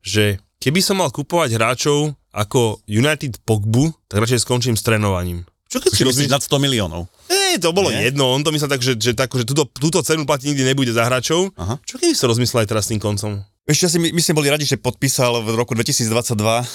[0.06, 5.42] že keby som mal kupovať hráčov ako United Pogbu, tak radšej skončím s trénovaním.
[5.70, 6.34] Čo keď si rozmýšľaš?
[6.34, 7.06] nad 100 miliónov.
[7.30, 8.10] Nie, to bolo Nie?
[8.10, 10.90] jedno, on to myslel tak, že, že, tak, že túto, túto cenu platiť nikdy nebude
[10.90, 11.54] za hráčov.
[11.54, 11.78] Aha.
[11.86, 13.38] Čo keby si rozmyslel aj teraz s tým koncom?
[13.70, 16.66] Ešte si my, my sme boli radi, že podpísal v roku 2022 uh,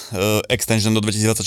[0.48, 1.44] extension do 2024.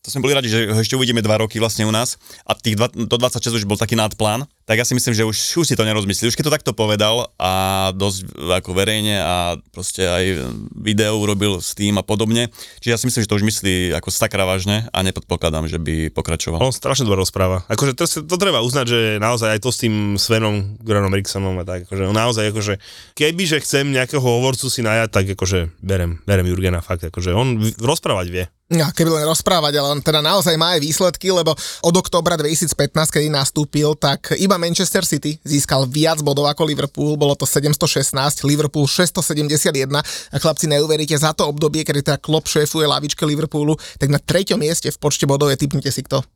[0.00, 2.16] To sme boli radi, že ho ešte uvidíme dva roky vlastne u nás.
[2.48, 4.48] A tých dva, do 26 už bol taký nadplán.
[4.68, 6.28] Tak ja si myslím, že už, už si to nerozmyslí.
[6.28, 7.52] Už keď to takto povedal a
[7.96, 10.24] dosť ako verejne a proste aj
[10.76, 12.52] video urobil s tým a podobne.
[12.84, 16.12] Čiže ja si myslím, že to už myslí ako sakra vážne a nepredpokladám, že by
[16.12, 16.60] pokračoval.
[16.60, 17.64] On strašne dobre rozpráva.
[17.72, 21.64] Akože to, to treba uznať, že naozaj aj to s tým Svenom Granom Eriksonom a
[21.64, 22.76] tak, akože on naozaj akože,
[23.16, 27.56] keby že chcem nejakého hovorcu si najať, tak akože berem, berem Jurgena fakt, akože on
[27.56, 28.44] v- rozprávať vie.
[28.68, 32.92] Ja, keby len rozprávať, ale on teda naozaj má aj výsledky, lebo od oktobra 2015,
[33.08, 38.84] kedy nastúpil, tak iba Manchester City získal viac bodov ako Liverpool, bolo to 716, Liverpool
[38.90, 44.18] 671 a chlapci neuveríte, za to obdobie, kedy teda Klopp šéfuje lavičke Liverpoolu, tak na
[44.18, 46.26] treťom mieste v počte bodov je typnite si kto.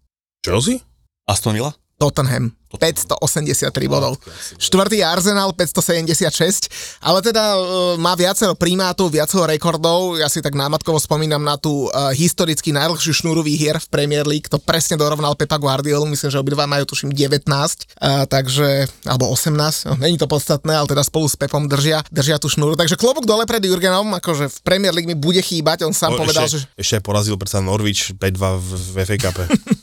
[0.46, 0.78] Chelsea?
[1.26, 1.74] Aston Villa?
[2.02, 2.50] Tottenham.
[2.78, 4.16] 583 bodov.
[4.56, 7.60] Štvrtý Arsenal 576, ale teda e,
[8.00, 10.16] má viacero primátov, viacero rekordov.
[10.16, 14.48] Ja si tak námatkovo spomínam na tú e, historicky najdlhšiu šnúru výhier v Premier League.
[14.48, 17.84] To presne dorovnal Pepa Guardiolu, myslím, že obidva majú tuším 19, e,
[18.24, 22.48] takže, alebo 18, no, není to podstatné, ale teda spolu s Pepom držia, držia tú
[22.48, 22.72] šnúru.
[22.72, 26.24] Takže klobúk dole pred Jurgenom, akože v Premier League mi bude chýbať, on sám O,
[26.24, 29.36] povedal, ešte, že ešte porazil predsa Norwich 5-2 v, v FA Cup.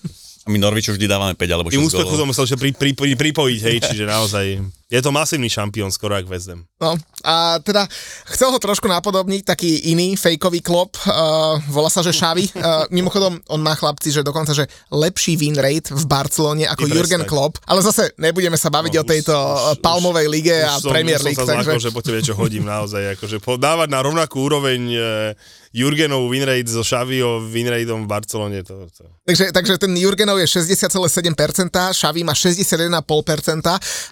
[0.49, 3.13] My Norviču vždy dávame 5 alebo 6 Tým úspechu to musel ešte pri, pri, pri,
[3.13, 4.45] pripojiť, hej, čiže naozaj
[4.89, 6.65] je to masívny šampión, skoro ako West Ham.
[6.75, 7.86] No a teda
[8.28, 12.49] chcel ho trošku napodobniť taký iný fejkový klop, uh, volá sa, že Xavi.
[12.49, 16.89] Uh, mimochodom, on má chlapci, že dokonca, že lepší win rate v Barcelone ako Ty
[16.89, 17.30] Jurgen prestaň.
[17.30, 20.73] Klopp, ale zase nebudeme sa baviť No, o tejto už- už- palmovej lige Už a
[20.80, 21.78] som- Premier už League, som sa takže...
[21.80, 24.99] že po tebe čo hodím naozaj, akože podávať na rovnakú úroveň e,
[25.69, 29.06] Jurgenov winrate so Xaviho winrateom v Barcelone, to, to.
[29.23, 31.36] Takže, takže ten Jurgenov je 60,7%,
[31.93, 32.97] Xavi má 61,5%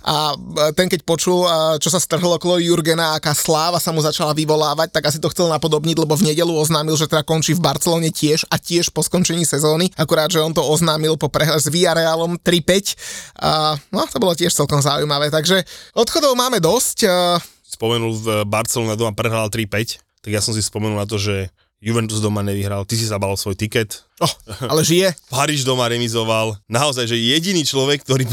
[0.04, 1.46] a e, ten keď počul,
[1.78, 5.48] čo sa strhlo okolo Jurgena, aká sláva sa mu začala vyvolávať, tak asi to chcel
[5.52, 9.46] napodobniť, lebo v nedelu oznámil, že teda končí v Barcelone tiež a tiež po skončení
[9.46, 12.96] sezóny, akurát, že on to oznámil po prehre s Villarrealom 3-5
[13.44, 15.62] a no, to bolo tiež celkom zaujímavé, takže
[15.94, 17.08] odchodov máme dosť,
[17.68, 22.42] Spomenul Barcelona doma prehrala 3-5, tak ja som si spomenul na to, že Juventus doma
[22.42, 24.34] nevyhral, ty si zabal svoj tiket, oh,
[24.66, 25.14] ale žije.
[25.34, 26.58] Paríž doma remizoval.
[26.66, 28.26] Naozaj, že jediný človek, ktorý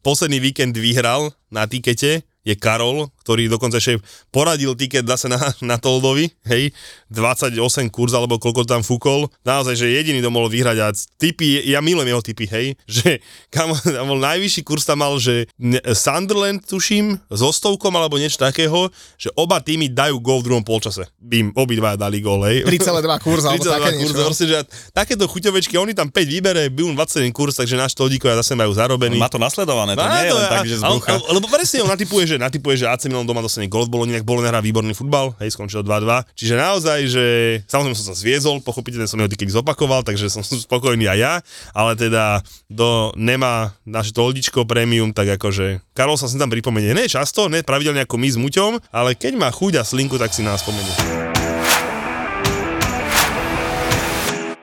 [0.00, 3.98] posledný víkend vyhral na tikete, je Karol, ktorý dokonca ešte
[4.30, 6.70] poradil tiket zase na, na Toldovi, hej,
[7.10, 7.58] 28
[7.90, 9.26] kurz alebo koľko tam fúkol.
[9.42, 12.66] Naozaj, že jediný to mohol vyhrať a typy, ja milujem jeho typy, hej,
[13.02, 13.18] že
[13.50, 15.50] kam, tam bol najvyšší kurz tam mal, že
[15.90, 18.86] Sunderland, tuším, so stovkom alebo niečo takého,
[19.18, 21.10] že oba týmy dajú gól v druhom polčase.
[21.18, 22.62] Bím, obidva dali gól, hej.
[22.78, 24.22] 3,2 kurz alebo 32 také kurz, niečo.
[24.22, 24.58] proste, že
[24.94, 29.18] takéto chuťovečky, oni tam 5 vybere, bym 27 kurz, takže náš Todíkovia zase majú zarobený.
[29.18, 31.16] Má to nasledované, to Á, nie je len tak, že z brucha.
[31.32, 34.28] Lebo presne on natypuje, že natypuje, že AC Arsenalom doma dostane gol v Boloni, inak
[34.28, 36.36] Bologna hrá výborný futbal, hej, skončilo 2-2.
[36.36, 37.24] Čiže naozaj, že
[37.64, 41.34] samozrejme som sa zviezol, pochopiteľne som jeho kedy zopakoval, takže som spokojný aj ja,
[41.72, 47.08] ale teda do nemá naše toldičko premium, tak akože Karol sa sem tam pripomenie, ne
[47.08, 50.44] často, ne pravidelne ako my s Muťom, ale keď má chuť a slinku, tak si
[50.44, 51.25] nás spomenie.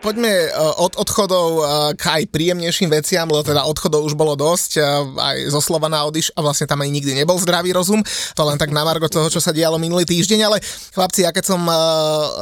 [0.03, 0.47] Poďme e,
[0.83, 1.61] od odchodov e,
[1.95, 4.81] k aj príjemnejším veciam, lebo teda odchodov už bolo dosť, e,
[5.15, 8.03] aj zo Slovana odiš a vlastne tam aj nikdy nebol zdravý rozum,
[8.35, 10.59] to len tak na margo toho, čo sa dialo minulý týždeň, ale
[10.91, 11.61] chlapci, ja keď som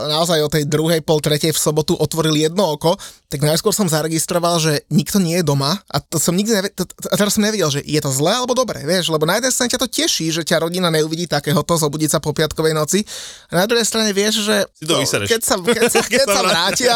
[0.09, 2.97] naozaj o tej druhej, pol tretej v sobotu otvoril jedno oko,
[3.29, 7.15] tak najskôr som zaregistroval, že nikto nie je doma a to som nikdy nevedel, a
[7.15, 9.79] teraz som nevedel, že je to zlé alebo dobre, vieš, lebo na jednej strane ťa
[9.79, 13.05] to teší, že ťa rodina neuvidí takéhoto, zobudiť sa po piatkovej noci,
[13.53, 16.95] a na druhej strane vieš, že to no, keď sa, keď sa, keď sa vrátia,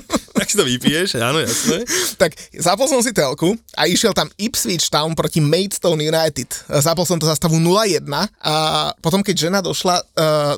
[0.38, 1.86] tak si to vypiješ, áno, jasné.
[2.18, 6.48] tak zapol som si telku a išiel tam Ipswich Town proti Maidstone United.
[6.82, 8.04] Zapol som to za stavu 0-1
[8.42, 8.54] a
[8.98, 10.04] potom, keď žena došla uh,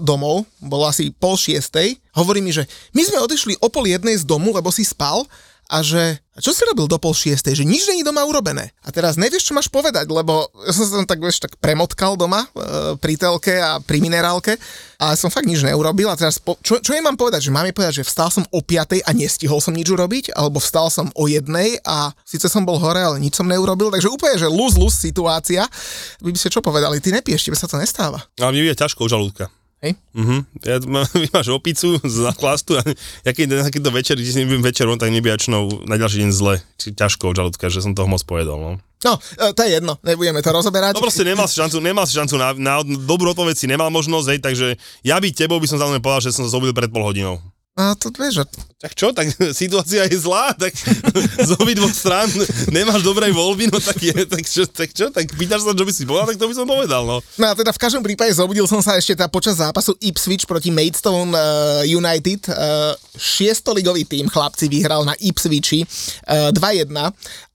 [0.01, 2.65] domov, bolo asi pol šiestej, hovorí mi, že
[2.97, 5.27] my sme odišli o pol jednej z domu, lebo si spal
[5.69, 8.75] a že a čo si robil do pol šiestej, že nič není doma urobené.
[8.83, 12.19] A teraz nevieš, čo máš povedať, lebo ja som sa tam tak, vieš, tak premotkal
[12.19, 14.59] doma e, pri telke a pri minerálke
[14.99, 17.71] a som fakt nič neurobil a teraz po, čo, čo jej mám povedať, že mám
[17.71, 21.07] jej povedať, že vstal som o piatej a nestihol som nič urobiť, alebo vstal som
[21.15, 24.99] o jednej a síce som bol hore, ale nič som neurobil, takže úplne, že luz-luz
[24.99, 25.71] situácia.
[26.19, 28.27] Vy by ste čo povedali, ty nepiješ, tebe sa to nestáva.
[28.43, 29.55] Ale mi je ťažko žalúdka.
[29.85, 29.93] Hej?
[30.17, 30.37] Mhm.
[30.65, 31.05] Ja, má,
[31.37, 32.83] máš opicu z chlastu a
[33.21, 36.65] ja keď na takýto večer, si nebudem večer, on tak nebiačnou na ďalší deň zle.
[36.81, 38.57] Či ťažko od žalúdka, že som toho moc pojedol.
[38.57, 38.73] No.
[39.05, 40.97] No, e, to je jedno, nebudeme to rozoberať.
[40.97, 44.27] No proste nemal si šancu, nemal si šancu na, na dobrú odpoveď si nemal možnosť,
[44.33, 44.67] hej, takže
[45.05, 47.37] ja by tebou by som samozrejme povedal, že som sa zobudil pred pol hodinou.
[47.75, 48.45] A to vieš, že
[48.79, 49.27] Tak čo, tak
[49.63, 50.71] situácia je zlá, tak
[51.49, 52.31] z obidvoch strán
[52.71, 55.91] nemáš dobrej voľby, no tak, je, tak, čo, tak čo, tak pýtaš sa, čo by
[55.91, 57.19] si povedal, tak to by som povedal, no.
[57.35, 60.71] No a teda v každom prípade zobudil som sa ešte tá počas zápasu Ipswich proti
[60.71, 62.47] Maidstone uh, United.
[62.47, 65.83] Uh, šiestoligový tým chlapci vyhral na Ipswichi
[66.31, 66.95] uh, 2-1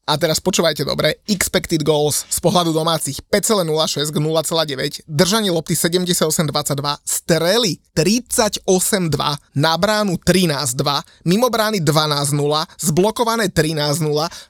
[0.10, 6.50] a teraz počúvajte dobre, expected goals z pohľadu domácich 5,06 k 0,9, držanie lopty 78,22,
[7.06, 8.66] strely 38,2,
[9.54, 12.34] na bránu 13,2, mimo brány 12,0,
[12.82, 14.02] zblokované 13,0,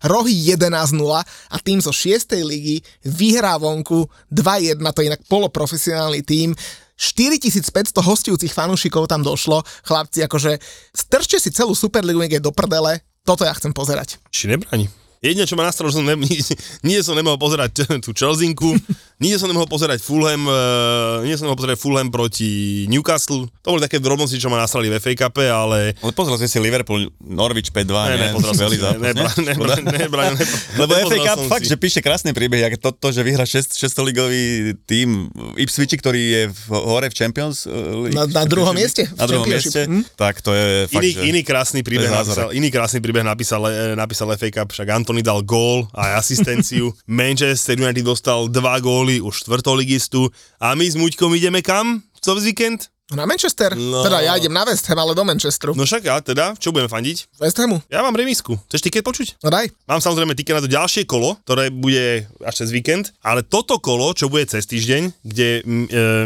[0.08, 0.96] rohy 11,0
[1.28, 2.40] a tým zo 6.
[2.40, 6.56] ligy vyhrá vonku 2-1, to je inak poloprofesionálny tým,
[7.00, 9.64] 4500 hostujúcich fanúšikov tam došlo.
[9.88, 10.60] Chlapci, akože
[10.92, 14.20] strčte si celú Superligu niekde do prdele, toto ja chcem pozerať.
[14.32, 14.92] Či nebráni.
[15.20, 16.16] Jedine, čo ma nastralo, že som ne,
[16.88, 18.72] nie, som nemohol pozerať tú Chelsinku,
[19.20, 23.52] nie som nemohol pozerať Fulham, uh, nie som nemohol pozerať Fulham proti Newcastle.
[23.62, 25.92] To boli také drobnosti, čo ma nastrali v FA Cup, ale...
[26.00, 29.54] Ale pozrel si si Liverpool, Norwich 5-2, Ne, ne, pozrel som si, ne, ne, ne,
[29.60, 30.44] ne, ne, ne,
[30.80, 31.72] Lebo FA Cup fakt, si.
[31.72, 35.28] že píše krásne príbehy, ako to, to že vyhra 6, 6-ligový tým
[35.60, 38.16] Ipswich, ktorý je v, hore v Champions eh, League.
[38.16, 40.08] Na- na druhom mieste v Na druhom mieste, Hm?
[40.16, 41.22] tak to je fakt, Iný, že...
[41.28, 45.44] iný krásny príbeh napísal, iný krásny príbeh napísal, eh, napísal FA Cup, však Antony dal
[45.44, 46.96] gól a asistenciu.
[47.10, 50.30] Manchester United dostal dva góly už štvrtoligistu
[50.62, 52.06] a my s Muďkom ideme kam?
[52.22, 52.94] Co víkend?
[53.10, 53.74] Na Manchester?
[53.74, 54.06] No.
[54.06, 55.74] Teda ja idem na West Ham, ale do Manchesteru.
[55.74, 57.42] No však a teda, čo budeme fandiť?
[57.42, 57.82] West Hamu?
[57.90, 58.54] Ja mám remisku.
[58.70, 59.42] Chceš tiket počuť?
[59.42, 59.74] No daj.
[59.90, 64.14] Mám samozrejme tiket na to ďalšie kolo, ktoré bude až cez víkend, ale toto kolo,
[64.14, 65.62] čo bude cez týždeň, kde e,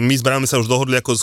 [0.04, 1.20] my s Branom sa už dohodli, ako e,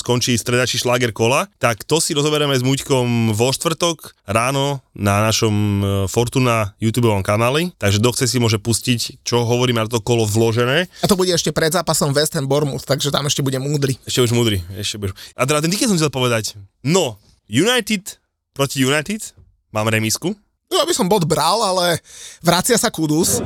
[0.00, 5.52] skončí stredačí šláger kola, tak to si rozoberieme s Muďkom vo štvrtok ráno na našom
[5.52, 10.24] e, Fortuna YouTube kanáli, takže kto chce si môže pustiť, čo hovoríme na to kolo
[10.24, 10.88] vložené.
[11.04, 14.00] A to bude ešte pred zápasom West Ham Bournemouth, takže tam ešte bude múdry.
[14.08, 15.18] Ešte už múdry, ešte budeš.
[15.34, 16.54] A teda ten tiket som chcel povedať.
[16.86, 17.18] No,
[17.50, 19.32] United proti United,
[19.72, 20.36] mám remisku,
[20.72, 22.00] No, aby som bod bral, ale
[22.40, 23.44] vracia sa Kudus.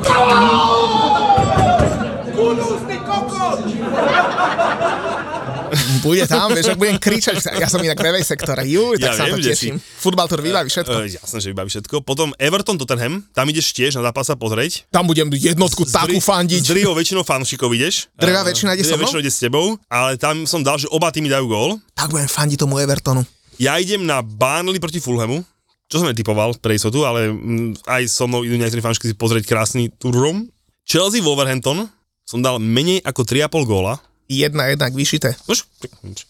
[6.07, 9.25] Bude tam, vieš, ak budem kričať, ja som inak v sektore, juj, tak Ja sa
[9.27, 9.75] viem, to teším.
[9.83, 10.97] Futbal to vybaví všetko.
[11.03, 12.07] E, jasné, že vybaví všetko.
[12.07, 14.87] Potom Everton Tottenham, tam ideš tiež na zápas sa pozrieť.
[14.95, 16.62] Tam budem jednotku takú fandiť.
[16.62, 18.07] S drivou väčšinou fanúšikov ideš.
[18.14, 19.19] Drvivá Eh, väčšina ide so mnou?
[19.19, 21.71] ide s tebou, ale tam som dal, že oba týmy dajú gól.
[21.99, 23.27] Tak budem fandiť tomu Evertonu.
[23.59, 25.42] Ja idem na Burnley proti Fulhamu,
[25.88, 29.49] čo som netypoval pre istotu, ale mm, aj so mnou idú niektorí fanúšiky si pozrieť
[29.49, 30.47] krásny turrom.
[30.87, 31.88] Chelsea Wolverhampton
[32.27, 33.99] som dal menej ako 3,5 góla.
[34.27, 35.39] Jedna jednak vyšité.
[35.47, 35.62] Už,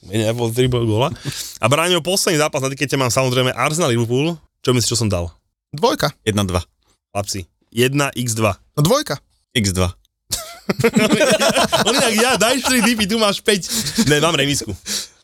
[0.05, 1.09] menej ako 3,5 góla.
[1.61, 4.37] A bránil posledný zápas na tikete mám samozrejme Arsenal Liverpool.
[4.61, 5.33] Čo myslíš, čo som dal?
[5.73, 6.13] Dvojka.
[6.29, 6.61] 1-2.
[7.13, 7.49] Chlapci.
[7.73, 8.41] 1x2.
[8.77, 9.17] No dvojka.
[9.57, 9.81] X2.
[11.87, 14.11] On inak ja, daj 4 typy, tu máš 5.
[14.11, 14.75] Ne, mám remisku.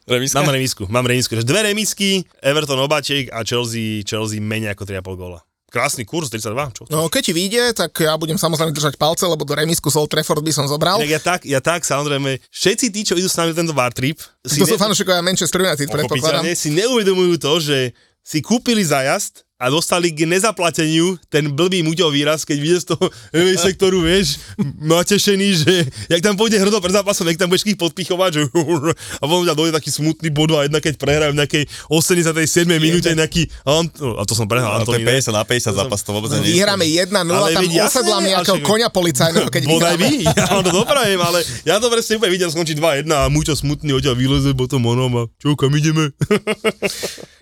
[0.02, 0.42] Remiska?
[0.42, 1.38] Mám remisku, mám remisku.
[1.46, 5.38] Dve remisky, Everton obáček a Chelsea, Chelsea menej ako 3,5 góla.
[5.72, 6.82] Krásny kurz, 32, čo?
[6.92, 10.12] No keď ti vyjde, tak ja budem samozrejme držať palce, lebo do remisku z Old
[10.12, 11.00] Trafford by som zobral.
[11.00, 13.96] Inak ja tak, ja tak, samozrejme, všetci tí, čo idú s nami na tento bar
[13.96, 16.44] trip, si, To sú fanúšikovia Manchester United, predpokladám.
[16.52, 17.78] si neuvedomujú to, že
[18.20, 23.06] si kúpili zajazd a dostali k nezaplateniu ten blbý muťov výraz, keď vidia z toho
[23.30, 24.42] MMA sektoru, vieš,
[24.82, 28.40] natešený, že jak tam pôjde hrdo pred zápasom, jak tam budeš ich podpichovať, že
[29.22, 32.66] a potom ťa dojde taký smutný bod a jedna, keď prehrajú v nejakej 87.
[32.82, 35.22] minúte nejaký, a to som prehral, Ale to je Antoni, ne?
[35.22, 36.58] 50 na 50 zápas, to vôbec nie je.
[36.58, 40.10] Vyhráme 1-0, Ale tam osedlám nejakého konia policajného, keď Bodaj vyhráme.
[40.10, 43.54] vy, ja vám to doprajem, ale ja to presne úplne videl, skončí 2-1 a Muťo
[43.54, 46.10] smutný odtiaľ vyleze potom onom a čo, kam ideme?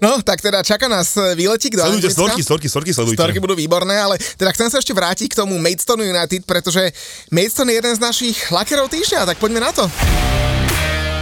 [0.04, 2.26] No, tak teda čaká nás výletík do Anglicka.
[2.26, 3.22] storky, storky, storky sledujte.
[3.22, 6.92] Storky budú výborné, ale teda chcem sa ešte vrátiť k tomu Maidstone United, pretože
[7.30, 9.86] Maidstone je jeden z našich lakerov týždňa, tak poďme na to.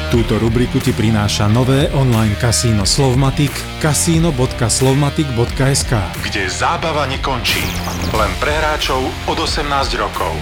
[0.09, 3.53] Túto rubriku ti prináša nové online kasíno Slovmatic
[3.84, 5.93] kasino.slovmatic.sk
[6.24, 7.61] Kde zábava nekončí.
[8.16, 9.68] Len pre hráčov od 18
[10.01, 10.32] rokov.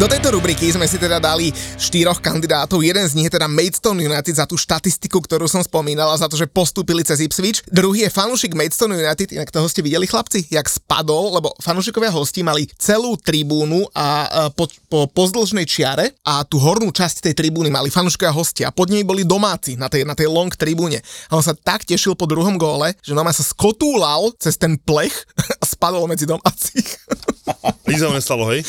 [0.00, 2.80] Do tejto rubriky sme si teda dali štyroch kandidátov.
[2.80, 6.32] Jeden z nich je teda Maidstone United za tú štatistiku, ktorú som spomínal a za
[6.32, 7.60] to, že postúpili cez Ipswich.
[7.68, 12.40] Druhý je fanúšik Maidstone United, inak toho ste videli chlapci, jak spadol, lebo fanúšikovia hostí
[12.40, 17.68] mali celú tribúnu a e, po, po pozdĺžnej čiare a tú hornú časť tej tribúny
[17.68, 21.04] mali fanúšikovia hostia a pod nej boli domáci na tej, na tej long tribúne.
[21.28, 25.14] A on sa tak tešil po druhom góle, že normálne sa skotúlal cez ten plech
[25.60, 26.86] a spadol medzi domácich.
[27.82, 28.62] Nič sa nestalo, hej?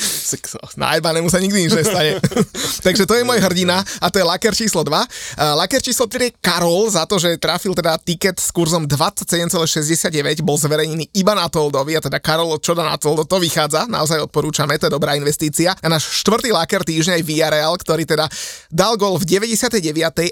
[0.74, 2.18] Najbanému sa nikdy nič nestane.
[2.86, 4.89] Takže to je môj hrdina a to je laker číslo 2.
[4.89, 10.41] Uh, laker číslo 3 je Karol za to, že trafil teda tiket s kurzom 27,69,
[10.41, 14.26] bol zverejnený iba na Toldovi a teda Karol čo dá na Toldo, to vychádza, naozaj
[14.26, 15.78] odporúčame, to je dobrá investícia.
[15.78, 18.26] A náš štvrtý laker týždňa je Villarreal, ktorý teda
[18.74, 19.78] dal gol v 99.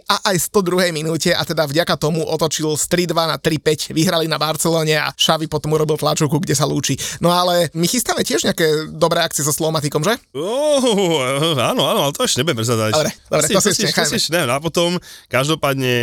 [0.09, 0.89] a aj 102.
[0.89, 5.45] minúte a teda vďaka tomu otočil z 3-2 na 3-5, vyhrali na Barcelone a Xavi
[5.45, 6.97] potom urobil tlačovku, kde sa lúči.
[7.21, 10.17] No ale my chystáme tiež nejaké dobré akcie so Slovmatikom, že?
[10.33, 11.21] Oh,
[11.59, 12.91] áno, áno, ale to ešte nebudem prezadať.
[12.95, 14.09] Dobre, dobre, to si ešte to nechajme.
[14.09, 14.89] si ešte neviem, a potom
[15.27, 15.95] každopádne,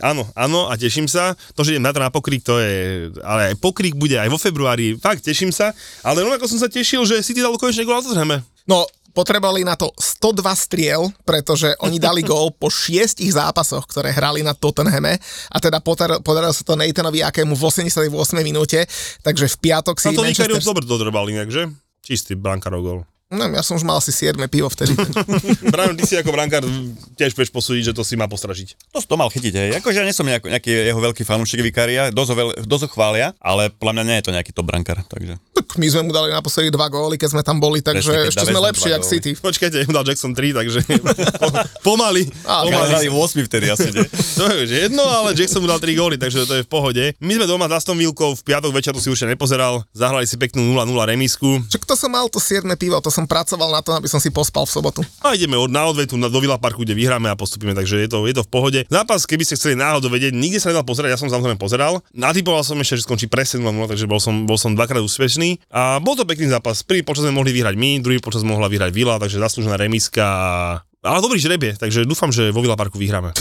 [0.00, 1.32] áno, áno a teším sa.
[1.54, 4.36] To, že idem na to na pokrik, to je, ale aj pokrik bude aj vo
[4.36, 5.72] februári, fakt teším sa.
[6.02, 8.38] Ale rovnako som sa tešil, že City dal konečne gól na Tottenhame.
[8.68, 8.84] No,
[9.16, 14.54] potrebovali na to 102 striel, pretože oni dali gól po šiestich zápasoch, ktoré hrali na
[14.54, 15.18] Tottenhame
[15.50, 18.14] a teda potar- podarilo sa to Nathanovi Akému v 88
[18.46, 18.86] minúte,
[19.26, 20.62] takže v piatok si No to Manchester...
[20.62, 21.66] dobre dodrbal inak, že?
[22.08, 23.00] Čistý brankárov gól.
[23.28, 24.96] No, ja som už mal asi 7 pivo vtedy.
[25.72, 26.64] Brian, ty si ako brankár
[27.12, 28.72] tiež vieš posúdiť, že to si má postražiť.
[28.96, 29.70] To, to mal chytiť, hej.
[29.76, 32.90] Akože ja nie som nejako, nejaký jeho veľký fanúšik Vikária, dosť ho, veľ, dosť ho
[32.96, 35.36] chvália, ale podľa mňa nie je to nejaký top brankár, takže.
[35.52, 38.32] tak my sme mu dali naposledy dva góly, keď sme tam boli, takže Presne, keď
[38.32, 39.04] ešte sme lepší góly.
[39.04, 39.30] City.
[39.36, 40.78] Počkajte, mu dal Jackson 3, takže
[41.44, 41.52] po-
[41.84, 42.24] pomaly.
[42.48, 42.88] Ale pomaly.
[42.96, 44.08] hrali 8 vtedy asi, nie?
[44.40, 47.04] To je už jedno, ale Jackson mu dal 3 góly, takže to je v pohode.
[47.20, 50.40] My sme doma s Aston Villkou, v piatok večer to si určite nepozeral, zahrali si
[50.40, 51.60] peknú 0-0 remisku.
[51.68, 54.30] Však to som mal to 7 pivo, to som pracoval na to, aby som si
[54.30, 55.00] pospal v sobotu.
[55.26, 58.08] A ideme od na odvetu na, do Villa Parku, kde vyhráme a postupíme, takže je
[58.08, 58.80] to, je to v pohode.
[58.86, 61.98] Zápas, keby ste chceli náhodou vedieť, nikde sa nedal pozerať, ja som samozrejme pozeral.
[62.14, 65.66] Natypoval som ešte, že skončí presne 0 takže bol som, bol som dvakrát úspešný.
[65.74, 66.86] A bol to pekný zápas.
[66.86, 70.22] Prvý počas sme mohli vyhrať my, druhý počas mohla vyhrať Villa, takže zaslúžená remiska.
[70.22, 73.32] a- Ale dobrý žrebie, takže dúfam, že vo Villa Parku vyhráme.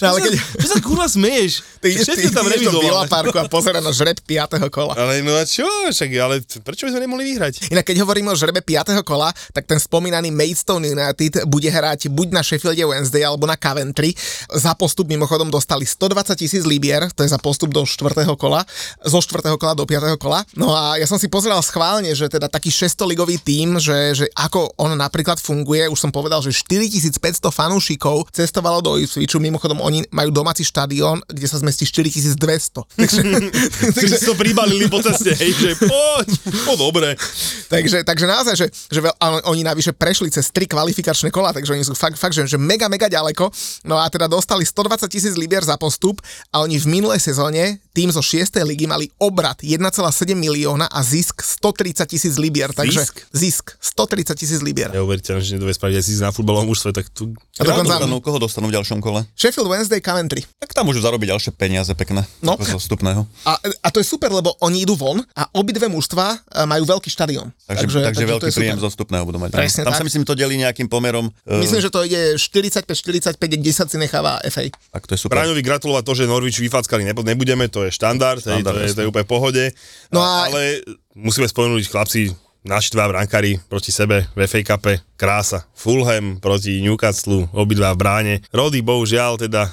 [0.00, 1.80] No, ale keď Čo sa kurva smeješ?
[1.82, 2.80] ty ideš, ty tam ideš do.
[3.08, 4.60] Parku a pozera na žreb 5.
[4.68, 4.92] kola.
[4.94, 7.72] Ale no a čo, však, ale prečo by sme nemohli vyhrať?
[7.72, 9.00] Inak keď hovoríme o žrebe 5.
[9.02, 14.12] kola, tak ten spomínaný Maidstone United bude hrať buď na Sheffielde Wednesday alebo na Coventry.
[14.52, 18.26] Za postup mimochodom dostali 120 tisíc libier, to je za postup do 4.
[18.36, 18.62] kola,
[19.02, 19.56] zo 4.
[19.56, 20.20] kola do 5.
[20.20, 20.44] kola.
[20.54, 24.26] No a ja som si pozeral schválne, že teda taký 600 ligový tím, že, že
[24.36, 26.52] ako on napríklad funguje, už som povedal, že
[27.00, 32.36] 4500 fanúšikov cestovalo do Ipswichu, mimochodom oni majú domáci štadión, kde sa zmestí 4200.
[33.00, 33.20] Takže,
[33.96, 36.28] Takže si to pribalili po ceste, hej, že poď,
[36.68, 37.16] no dobre.
[37.70, 39.14] Takže, takže naozaj, že, že veľ,
[39.48, 42.90] oni navyše prešli cez tri kvalifikačné kola, takže oni sú fakt, fakt že, že mega,
[42.90, 43.48] mega ďaleko.
[43.86, 46.20] No a teda dostali 120 tisíc libier za postup
[46.52, 48.58] a oni v minulej sezóne tým zo 6.
[48.66, 49.80] ligy mali obrat 1,7
[50.34, 52.74] milióna a zisk 130 tisíc libier.
[52.74, 53.14] Takže Zisk?
[53.30, 54.90] zisk 130 tisíc libier.
[54.90, 57.36] Neuveriteľné, že nedovie spraviť aj si na futbalovom mužstve, tak tu...
[57.60, 59.20] A dokonca Dostanú, koho dostanú v ďalšom kole?
[59.36, 60.40] Sheffield Wednesday Coventry.
[60.56, 62.24] Tak tam môžu zarobiť ďalšie peniaze pekné.
[62.40, 62.56] No.
[62.56, 63.28] Zo vstupného.
[63.44, 67.12] A, a to je super, lebo oni idú von a obidve mužstva e, majú veľký
[67.12, 67.52] štadión.
[67.68, 68.62] Takže, takže, takže to veľký je super.
[68.64, 69.50] príjem zo vstupného budú mať.
[69.52, 70.00] Presne tam tak.
[70.00, 71.28] sa myslím to delí nejakým pomerom.
[71.44, 74.64] eh, Myslím, že to ide 45-45, 10 si necháva FA.
[74.72, 75.36] Tak to je super.
[75.36, 79.00] Braňovi gratulovať to, že Norwich vyfackali nebudeme, to je štandard, hej, to, Štandard, je, to
[79.04, 79.64] je úplne v pohode.
[80.08, 80.80] No a- Ale
[81.12, 82.32] musíme spomenúť chlapci,
[82.64, 85.64] naši dva brankári proti sebe v FA Cupe, krása.
[85.72, 88.34] Fulham proti Newcastle, obidva v bráne.
[88.52, 89.68] Rody bohužiaľ teda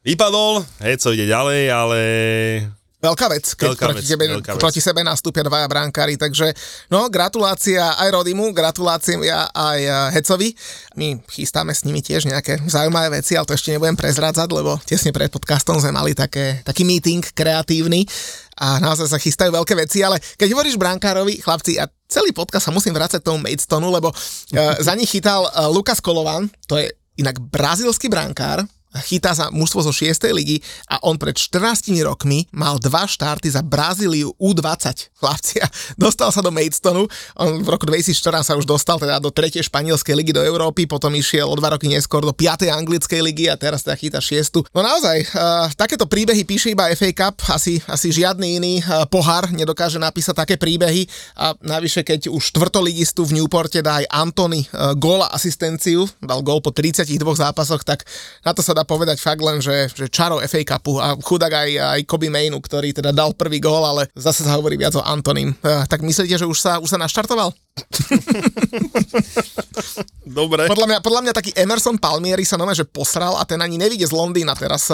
[0.00, 1.98] vypadol, hej, co ide ďalej, ale
[3.00, 4.60] Veľká vec, keď Veľká proti, vec, tebe, veľká vec.
[4.60, 6.52] proti sebe nastúpia dvaja brankári, takže
[6.92, 9.16] no, gratulácia aj Rodimu, gratulácia
[9.56, 10.52] aj eh, Hecovi.
[11.00, 15.16] My chystáme s nimi tiež nejaké zaujímavé veci, ale to ešte nebudem prezrádzať, lebo tesne
[15.16, 18.04] pred podcastom sme mali také, taký meeting kreatívny
[18.60, 22.76] a naozaj sa chystajú veľké veci, ale keď hovoríš brankárovi, chlapci, a celý podcast sa
[22.76, 27.40] musím vrácať tomu Madestonu, lebo uh, za nich chytal uh, Lukas Kolovan, to je inak
[27.40, 28.68] brazílsky brankár,
[28.98, 30.34] chytá sa mužstvo zo 6.
[30.34, 30.58] ligy
[30.90, 36.42] a on pred 14 rokmi mal dva štarty za Brazíliu U20 chlapci a dostal sa
[36.42, 37.06] do Maidstonu.
[37.38, 39.62] On v roku 2014 sa už dostal teda do 3.
[39.62, 42.66] španielskej ligy do Európy, potom išiel o dva roky neskôr do 5.
[42.66, 44.74] anglickej ligy a teraz teda chytá 6.
[44.74, 49.52] No naozaj, uh, takéto príbehy píše iba FA Cup, asi, asi žiadny iný uh, pohár
[49.54, 51.06] nedokáže napísať také príbehy
[51.38, 56.58] a navyše keď už štvrtoligistu v Newporte dá aj Antony uh, gól asistenciu, dal gól
[56.58, 58.02] po 32 zápasoch, tak
[58.42, 61.70] na to sa dá povedať fakt len, že, že čaro FA Cupu a chudák aj,
[61.98, 65.54] aj Kobe Mainu, ktorý teda dal prvý gól, ale zase sa hovorí viac o Antonim.
[65.60, 67.52] Uh, tak myslíte, že už sa, už sa naštartoval?
[70.30, 70.70] Dobre.
[70.70, 74.06] Podľa mňa, podľa mňa taký Emerson Palmieri sa nové, že posral a ten ani nevidie
[74.06, 74.86] z Londýna teraz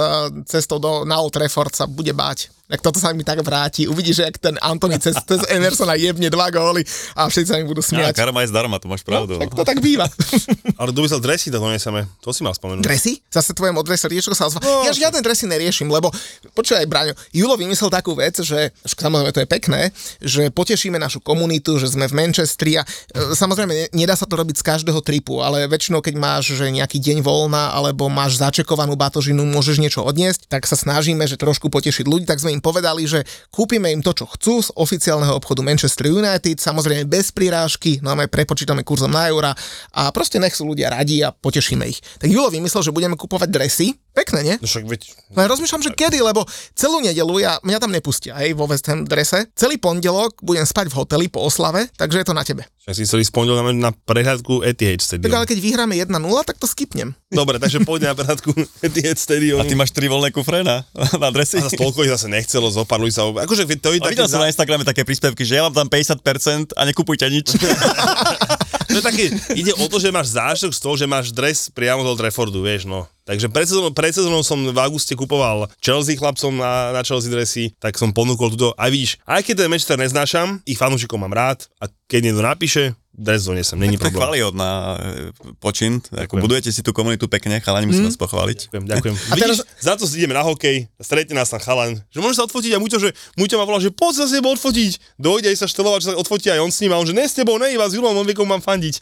[0.49, 2.49] cestou do, na Old Trafford sa bude báť.
[2.66, 3.87] Tak toto sa mi tak vráti.
[3.87, 6.83] Uvidíš, že ak ten Antony cez, cez Emersona jebne dva góly
[7.14, 8.18] a všetci sa mi budú Ja, smiať.
[8.18, 9.39] karma je zdarma, to máš pravdu.
[9.39, 10.11] tak to tak býva.
[10.83, 12.11] Ale kto by sa dresy, to nesieme.
[12.27, 12.83] To si mal spomenúť.
[12.83, 13.22] Dresy?
[13.31, 14.59] Zase tvoje modré srdiečko sa ozva.
[14.66, 16.11] No, ja žiadne dresy neriešim, lebo
[16.59, 19.81] počúvaj, Braňo, Julo vymyslel takú vec, že samozrejme to je pekné,
[20.18, 24.35] že potešíme našu komunitu, že sme v Manchestri a e, samozrejme ne- nedá sa to
[24.35, 28.99] robiť z každého tripu, ale väčšinou keď máš že nejaký deň voľna alebo máš začekovanú
[28.99, 33.07] batožinu, môžeš niečo odniesť, tak sa snažíme, že trošku potešiť ľudí, tak sme im povedali,
[33.07, 33.23] že
[33.55, 38.19] kúpime im to, čo chcú z oficiálneho obchodu Manchester United, samozrejme bez prirážky, no a
[38.27, 39.53] prepočítame kurzom na eura
[39.93, 42.01] a proste nech sú ľudia radi a potešíme ich.
[42.19, 44.57] Tak Julo vymyslel, že budeme kupovať dresy, pekné, nie?
[44.57, 45.01] No však veď,
[45.37, 48.89] No ja rozmýšľam, že kedy, lebo celú nedelu ja, mňa tam nepustia, hej, vo West
[48.89, 49.53] Ham drese.
[49.53, 52.64] Celý pondelok budem spať v hoteli po oslave, takže je to na tebe.
[52.87, 55.34] Však si chceli spondil na prehľadku Etihad Tak Stadium.
[55.34, 56.07] ale keď vyhráme 1-0,
[56.47, 57.18] tak to skipnem.
[57.34, 58.55] Dobre, takže pôjde na prehľadku
[58.87, 59.59] Etihad Stadium.
[59.59, 60.87] A ty máš tri voľné kufre na,
[61.18, 61.59] na dresy?
[61.59, 63.26] A zase toľko ich zase nechcelo, zo pár ľudí sa...
[63.26, 66.78] Akože to je A videl som na Instagrame také príspevky, že ja mám tam 50%
[66.78, 67.59] a nekupujte nič.
[68.87, 69.24] To je také,
[69.59, 72.62] ide o to, že máš zážitok z toho, že máš dres priamo do Old Traffordu,
[72.62, 73.05] vieš, no.
[73.26, 77.74] Takže pred sezónou, pred sezónou som v auguste kupoval Chelsea chlapcom na, na Chelsea dresy,
[77.82, 78.70] tak som ponúkol túto.
[78.78, 82.76] A vidíš, aj keď ten Manchester neznášam, ich fanúšikov mám rád a keď niekto napíše,
[83.16, 84.20] dres donesem, není to je problém.
[84.29, 84.70] chválihodná
[85.01, 86.05] e, počin.
[86.12, 88.68] Ako budujete si tú komunitu pekne, chalani, musím vás pochváliť.
[88.68, 89.14] Ďakujem, ďakujem.
[89.16, 92.37] A Vidíš, teraz- za to si ideme na hokej, stretne nás tam chalan, že môže
[92.37, 95.16] sa odfotiť a Muťo, že Muťo ma volá, že poď sa s tebou odfotiť.
[95.16, 97.24] Dojde aj sa štvoval, že sa odfotí aj on s ním a on, že ne
[97.24, 99.01] s tebou, ne iba s Julom, on vie, komu mám fandiť.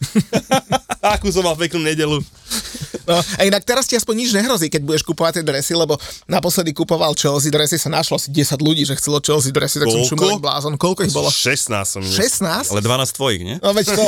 [1.18, 2.22] Akú som mal peknú nedelu.
[3.04, 6.72] No, a inak teraz ti aspoň nič nehrozí, keď budeš kupovať tie dresy, lebo naposledy
[6.72, 10.10] kupoval Chelsea dresy, sa našlo asi 10 ľudí, že chcelo Chelsea dresy, tak som Koľko?
[10.10, 10.74] šumel jak blázon.
[10.80, 11.28] Koľko ich bolo?
[11.28, 12.72] 16 som im 16?
[12.72, 13.56] Ale 12 tvojich, nie?
[13.60, 14.04] No veď to.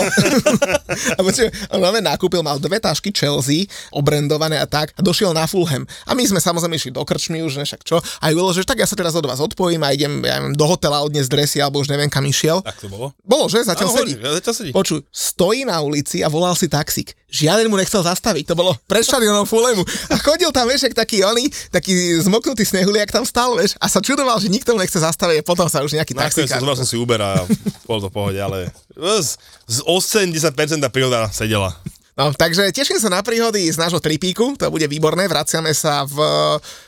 [1.18, 5.84] a počuj, on nakúpil, mal dve tášky Chelsea, obrendované a tak, a došiel na Fulham.
[6.08, 8.00] A my sme samozrejme išli do krčmy už, ne však čo.
[8.20, 10.64] A Julo, že tak ja sa teraz od vás odpojím a idem ja neviem, do
[10.64, 12.60] hotela odniesť dresy, alebo už neviem kam išiel.
[12.62, 13.12] Tak to bolo?
[13.22, 13.64] Bolo, že?
[13.64, 14.12] Zatiaľ Áno, sedí.
[14.16, 14.70] zatiaľ sedí.
[14.72, 17.14] Počuj, stojí na ulici a volal si taxík.
[17.26, 19.82] Žiaden mu nechcel zastaviť, to bolo pred štadionom Fulemu.
[20.10, 24.38] A chodil tam, vieš, taký oný, taký zmoknutý snehuliak tam stal, vieš, a sa čudoval,
[24.38, 26.56] že nikto mu nechce zastaviť a potom sa už nejaký Nakoniec taxík.
[26.56, 27.42] som, zobral som si Uber a
[27.84, 31.74] bolo to pohode, ale z, z 80% tá príhoda sedela.
[32.16, 36.16] No, takže teším sa na príhody z nášho tripíku, to bude výborné, vraciame sa v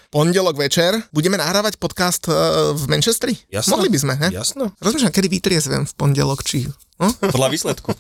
[0.09, 0.96] pondelok večer.
[1.12, 2.34] Budeme nahrávať podcast eh,
[2.72, 3.36] v Manchestri?
[3.53, 3.76] Jasno.
[3.76, 4.28] Mohli by sme, ne?
[4.32, 4.72] Jasno.
[4.80, 6.64] Rozmýšľam, kedy vytriezvem v pondelok, či...
[6.99, 7.90] Podľa výsledku.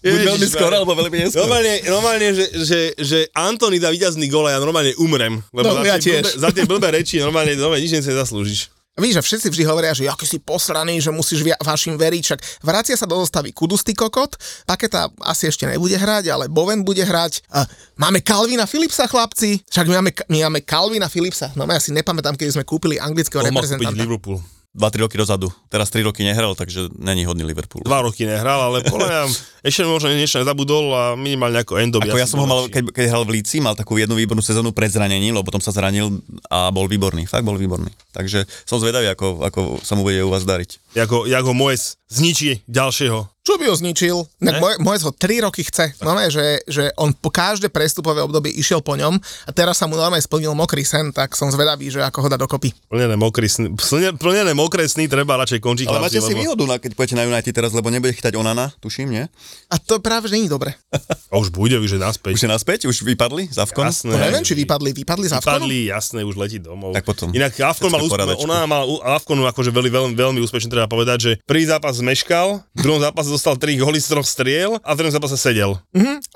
[0.00, 1.44] Buď veľmi skoro, alebo veľmi neskoro.
[1.44, 5.44] Normálne, normálne že, že, že Antony dá víťazný gól a ja normálne umrem.
[5.50, 6.24] Lebo No, za, ja tie tiež.
[6.24, 8.72] blbé, za tie blbé reči normálne, normálne nič nechce zaslúžiš.
[8.96, 12.40] Víš, že všetci vždy hovoria, že aký si posraný, že musíš via- vašim veriť, však
[12.60, 14.36] vracia sa do zostavy Kudusty kokot,
[14.66, 17.40] Paketa asi ešte nebude hrať, ale Boven bude hrať.
[17.48, 17.64] A
[17.96, 22.36] máme Calvina Philipsa, chlapci, však my máme, my máme Calvina Philipsa, no ja si nepamätám,
[22.36, 23.96] keď sme kúpili anglického kúpiť reprezentanta.
[23.96, 24.36] Liverpool.
[24.70, 25.50] 2-3 roky dozadu.
[25.66, 27.82] Teraz 3 roky nehral, takže není hodný Liverpool.
[27.82, 29.26] Dva roky nehral, ale podľa
[29.66, 31.98] ešte možno niečo nezabudol a minimálne ako Endo.
[31.98, 34.38] by Ako ja som ho mal, keď, keď hral v Líci, mal takú jednu výbornú
[34.38, 37.26] sezónu pred zranením, lebo potom sa zranil a bol výborný.
[37.26, 37.90] Fakt bol výborný.
[38.14, 40.94] Takže som zvedavý, ako, ako sa mu bude u vás dariť.
[40.94, 43.39] Jako, ako Moes zničí ďalšieho.
[43.50, 44.16] Čo by ho zničil?
[44.38, 45.90] Tak moje, moje ho 3 roky chce.
[45.98, 49.98] Normálne, že, že on po každé prestupové obdobie išiel po ňom a teraz sa mu
[49.98, 52.70] normálne splnil mokrý sen, tak som zvedavý, že ako ho dá dokopy.
[52.86, 55.86] Plnené mokré sny, plne- plnené mokré sny treba radšej končiť.
[55.88, 58.70] Ale máte si lebo- výhodu, na, keď pôjdete na United teraz, lebo nebude chytať Onana,
[58.78, 59.24] tuším, nie?
[59.66, 60.78] A to práve, že není dobre.
[61.26, 62.30] A už bude, už je naspäť.
[62.30, 62.78] Už je naspäť?
[62.86, 63.50] Už vypadli?
[63.50, 63.82] Zavkon?
[63.84, 64.14] Jasné.
[64.14, 64.94] To neviem, či vypadli.
[64.94, 66.94] Vypadli za Vypadli, jasné, už letí domov.
[66.94, 67.34] Tak potom.
[67.34, 68.42] Inak Avkon mal mala, úspe- poradačku.
[68.44, 72.62] ona mala u- Avkonu akože veľmi, veľmi, veľmi úspešne treba povedať, že prvý zápas zmeškal,
[72.70, 75.80] v druhom zápase dostal 3 góly z troch striel a v druhom zápase sedel.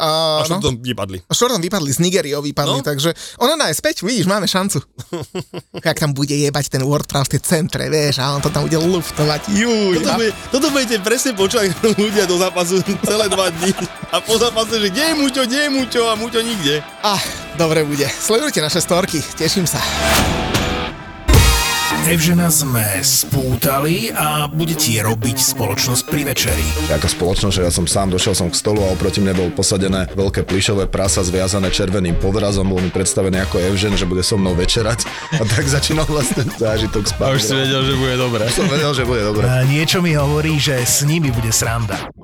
[0.01, 0.47] A, A no.
[0.49, 1.21] čo to vypadli.
[1.21, 2.83] A štvrtom vypadli z Nigeriou, vypadli, No.
[2.83, 4.81] takže ona na späť, vidíš, máme šancu.
[5.85, 8.75] Jak tam bude jebať ten WordPress v tej centre, vieš, a on to tam bude
[8.75, 10.01] luftovať, juj.
[10.01, 13.77] Toto, A, bude, toto budete presne počúvať ľudia do zápasu celé dva dní.
[14.09, 16.81] A po zápase, že kde je Muťo, kde je Muťo a Muťo nikde.
[17.03, 17.21] ah,
[17.55, 18.09] dobre bude.
[18.09, 19.85] Sledujte naše storky, teším sa.
[22.05, 26.93] Evžena sme spútali a bude ti robiť spoločnosť pri večeri.
[26.93, 30.13] Ako spoločnosť, že ja som sám došiel som k stolu a oproti mne bol posadené
[30.13, 34.53] veľké plišové prasa zviazané červeným podrazom, bol mi predstavený ako Evžen, že bude so mnou
[34.53, 35.09] večerať
[35.41, 37.25] a tak začínal vlastne zážitok spať.
[37.25, 38.45] A už si vedel, že bude dobré.
[38.53, 39.49] Som vedel, že bude dobre.
[39.49, 42.24] A niečo mi hovorí, že s nimi bude sranda.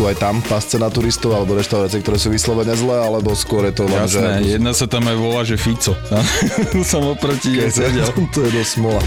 [0.07, 3.83] aj tam pasce na turistov alebo reštaurácie, ktoré sú vyslovene zlé, alebo skôr je to
[3.85, 4.57] len, Jasné, že...
[4.57, 5.93] jedna sa tam aj volá, že Fico.
[6.91, 8.09] som oproti jej sedel.
[8.35, 9.01] to je dosť smola.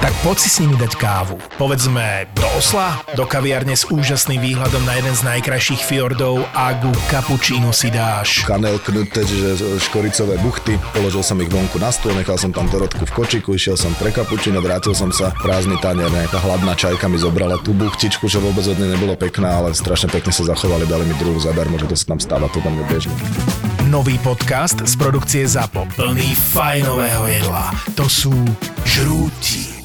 [0.00, 1.36] Tak poď si s nimi dať kávu.
[1.60, 6.88] Povedzme do Osla, do kaviarne s úžasným výhľadom na jeden z najkrajších fjordov a ku
[7.12, 8.48] kapučínu si dáš.
[8.48, 10.80] Kanel knuté, čiže škoricové buchty.
[10.96, 14.08] Položil som ich vonku na stôl, nechal som tam Dorotku v kočiku, išiel som pre
[14.08, 18.64] kapučino, vrátil som sa, prázdny tanier, nejaká hladná čajka mi zobrala tú buchtičku, čo vôbec
[18.64, 21.96] od nej nebolo pekná, ale strašne pekne sa zachovali, dali mi druhú zadarmo, že to
[21.98, 23.14] sa tam stáva, to tam nebežne.
[23.90, 25.90] Nový podcast z produkcie ZAPO.
[25.98, 27.74] Plný fajnového jedla.
[27.98, 28.34] To sú
[28.86, 29.79] žrúti.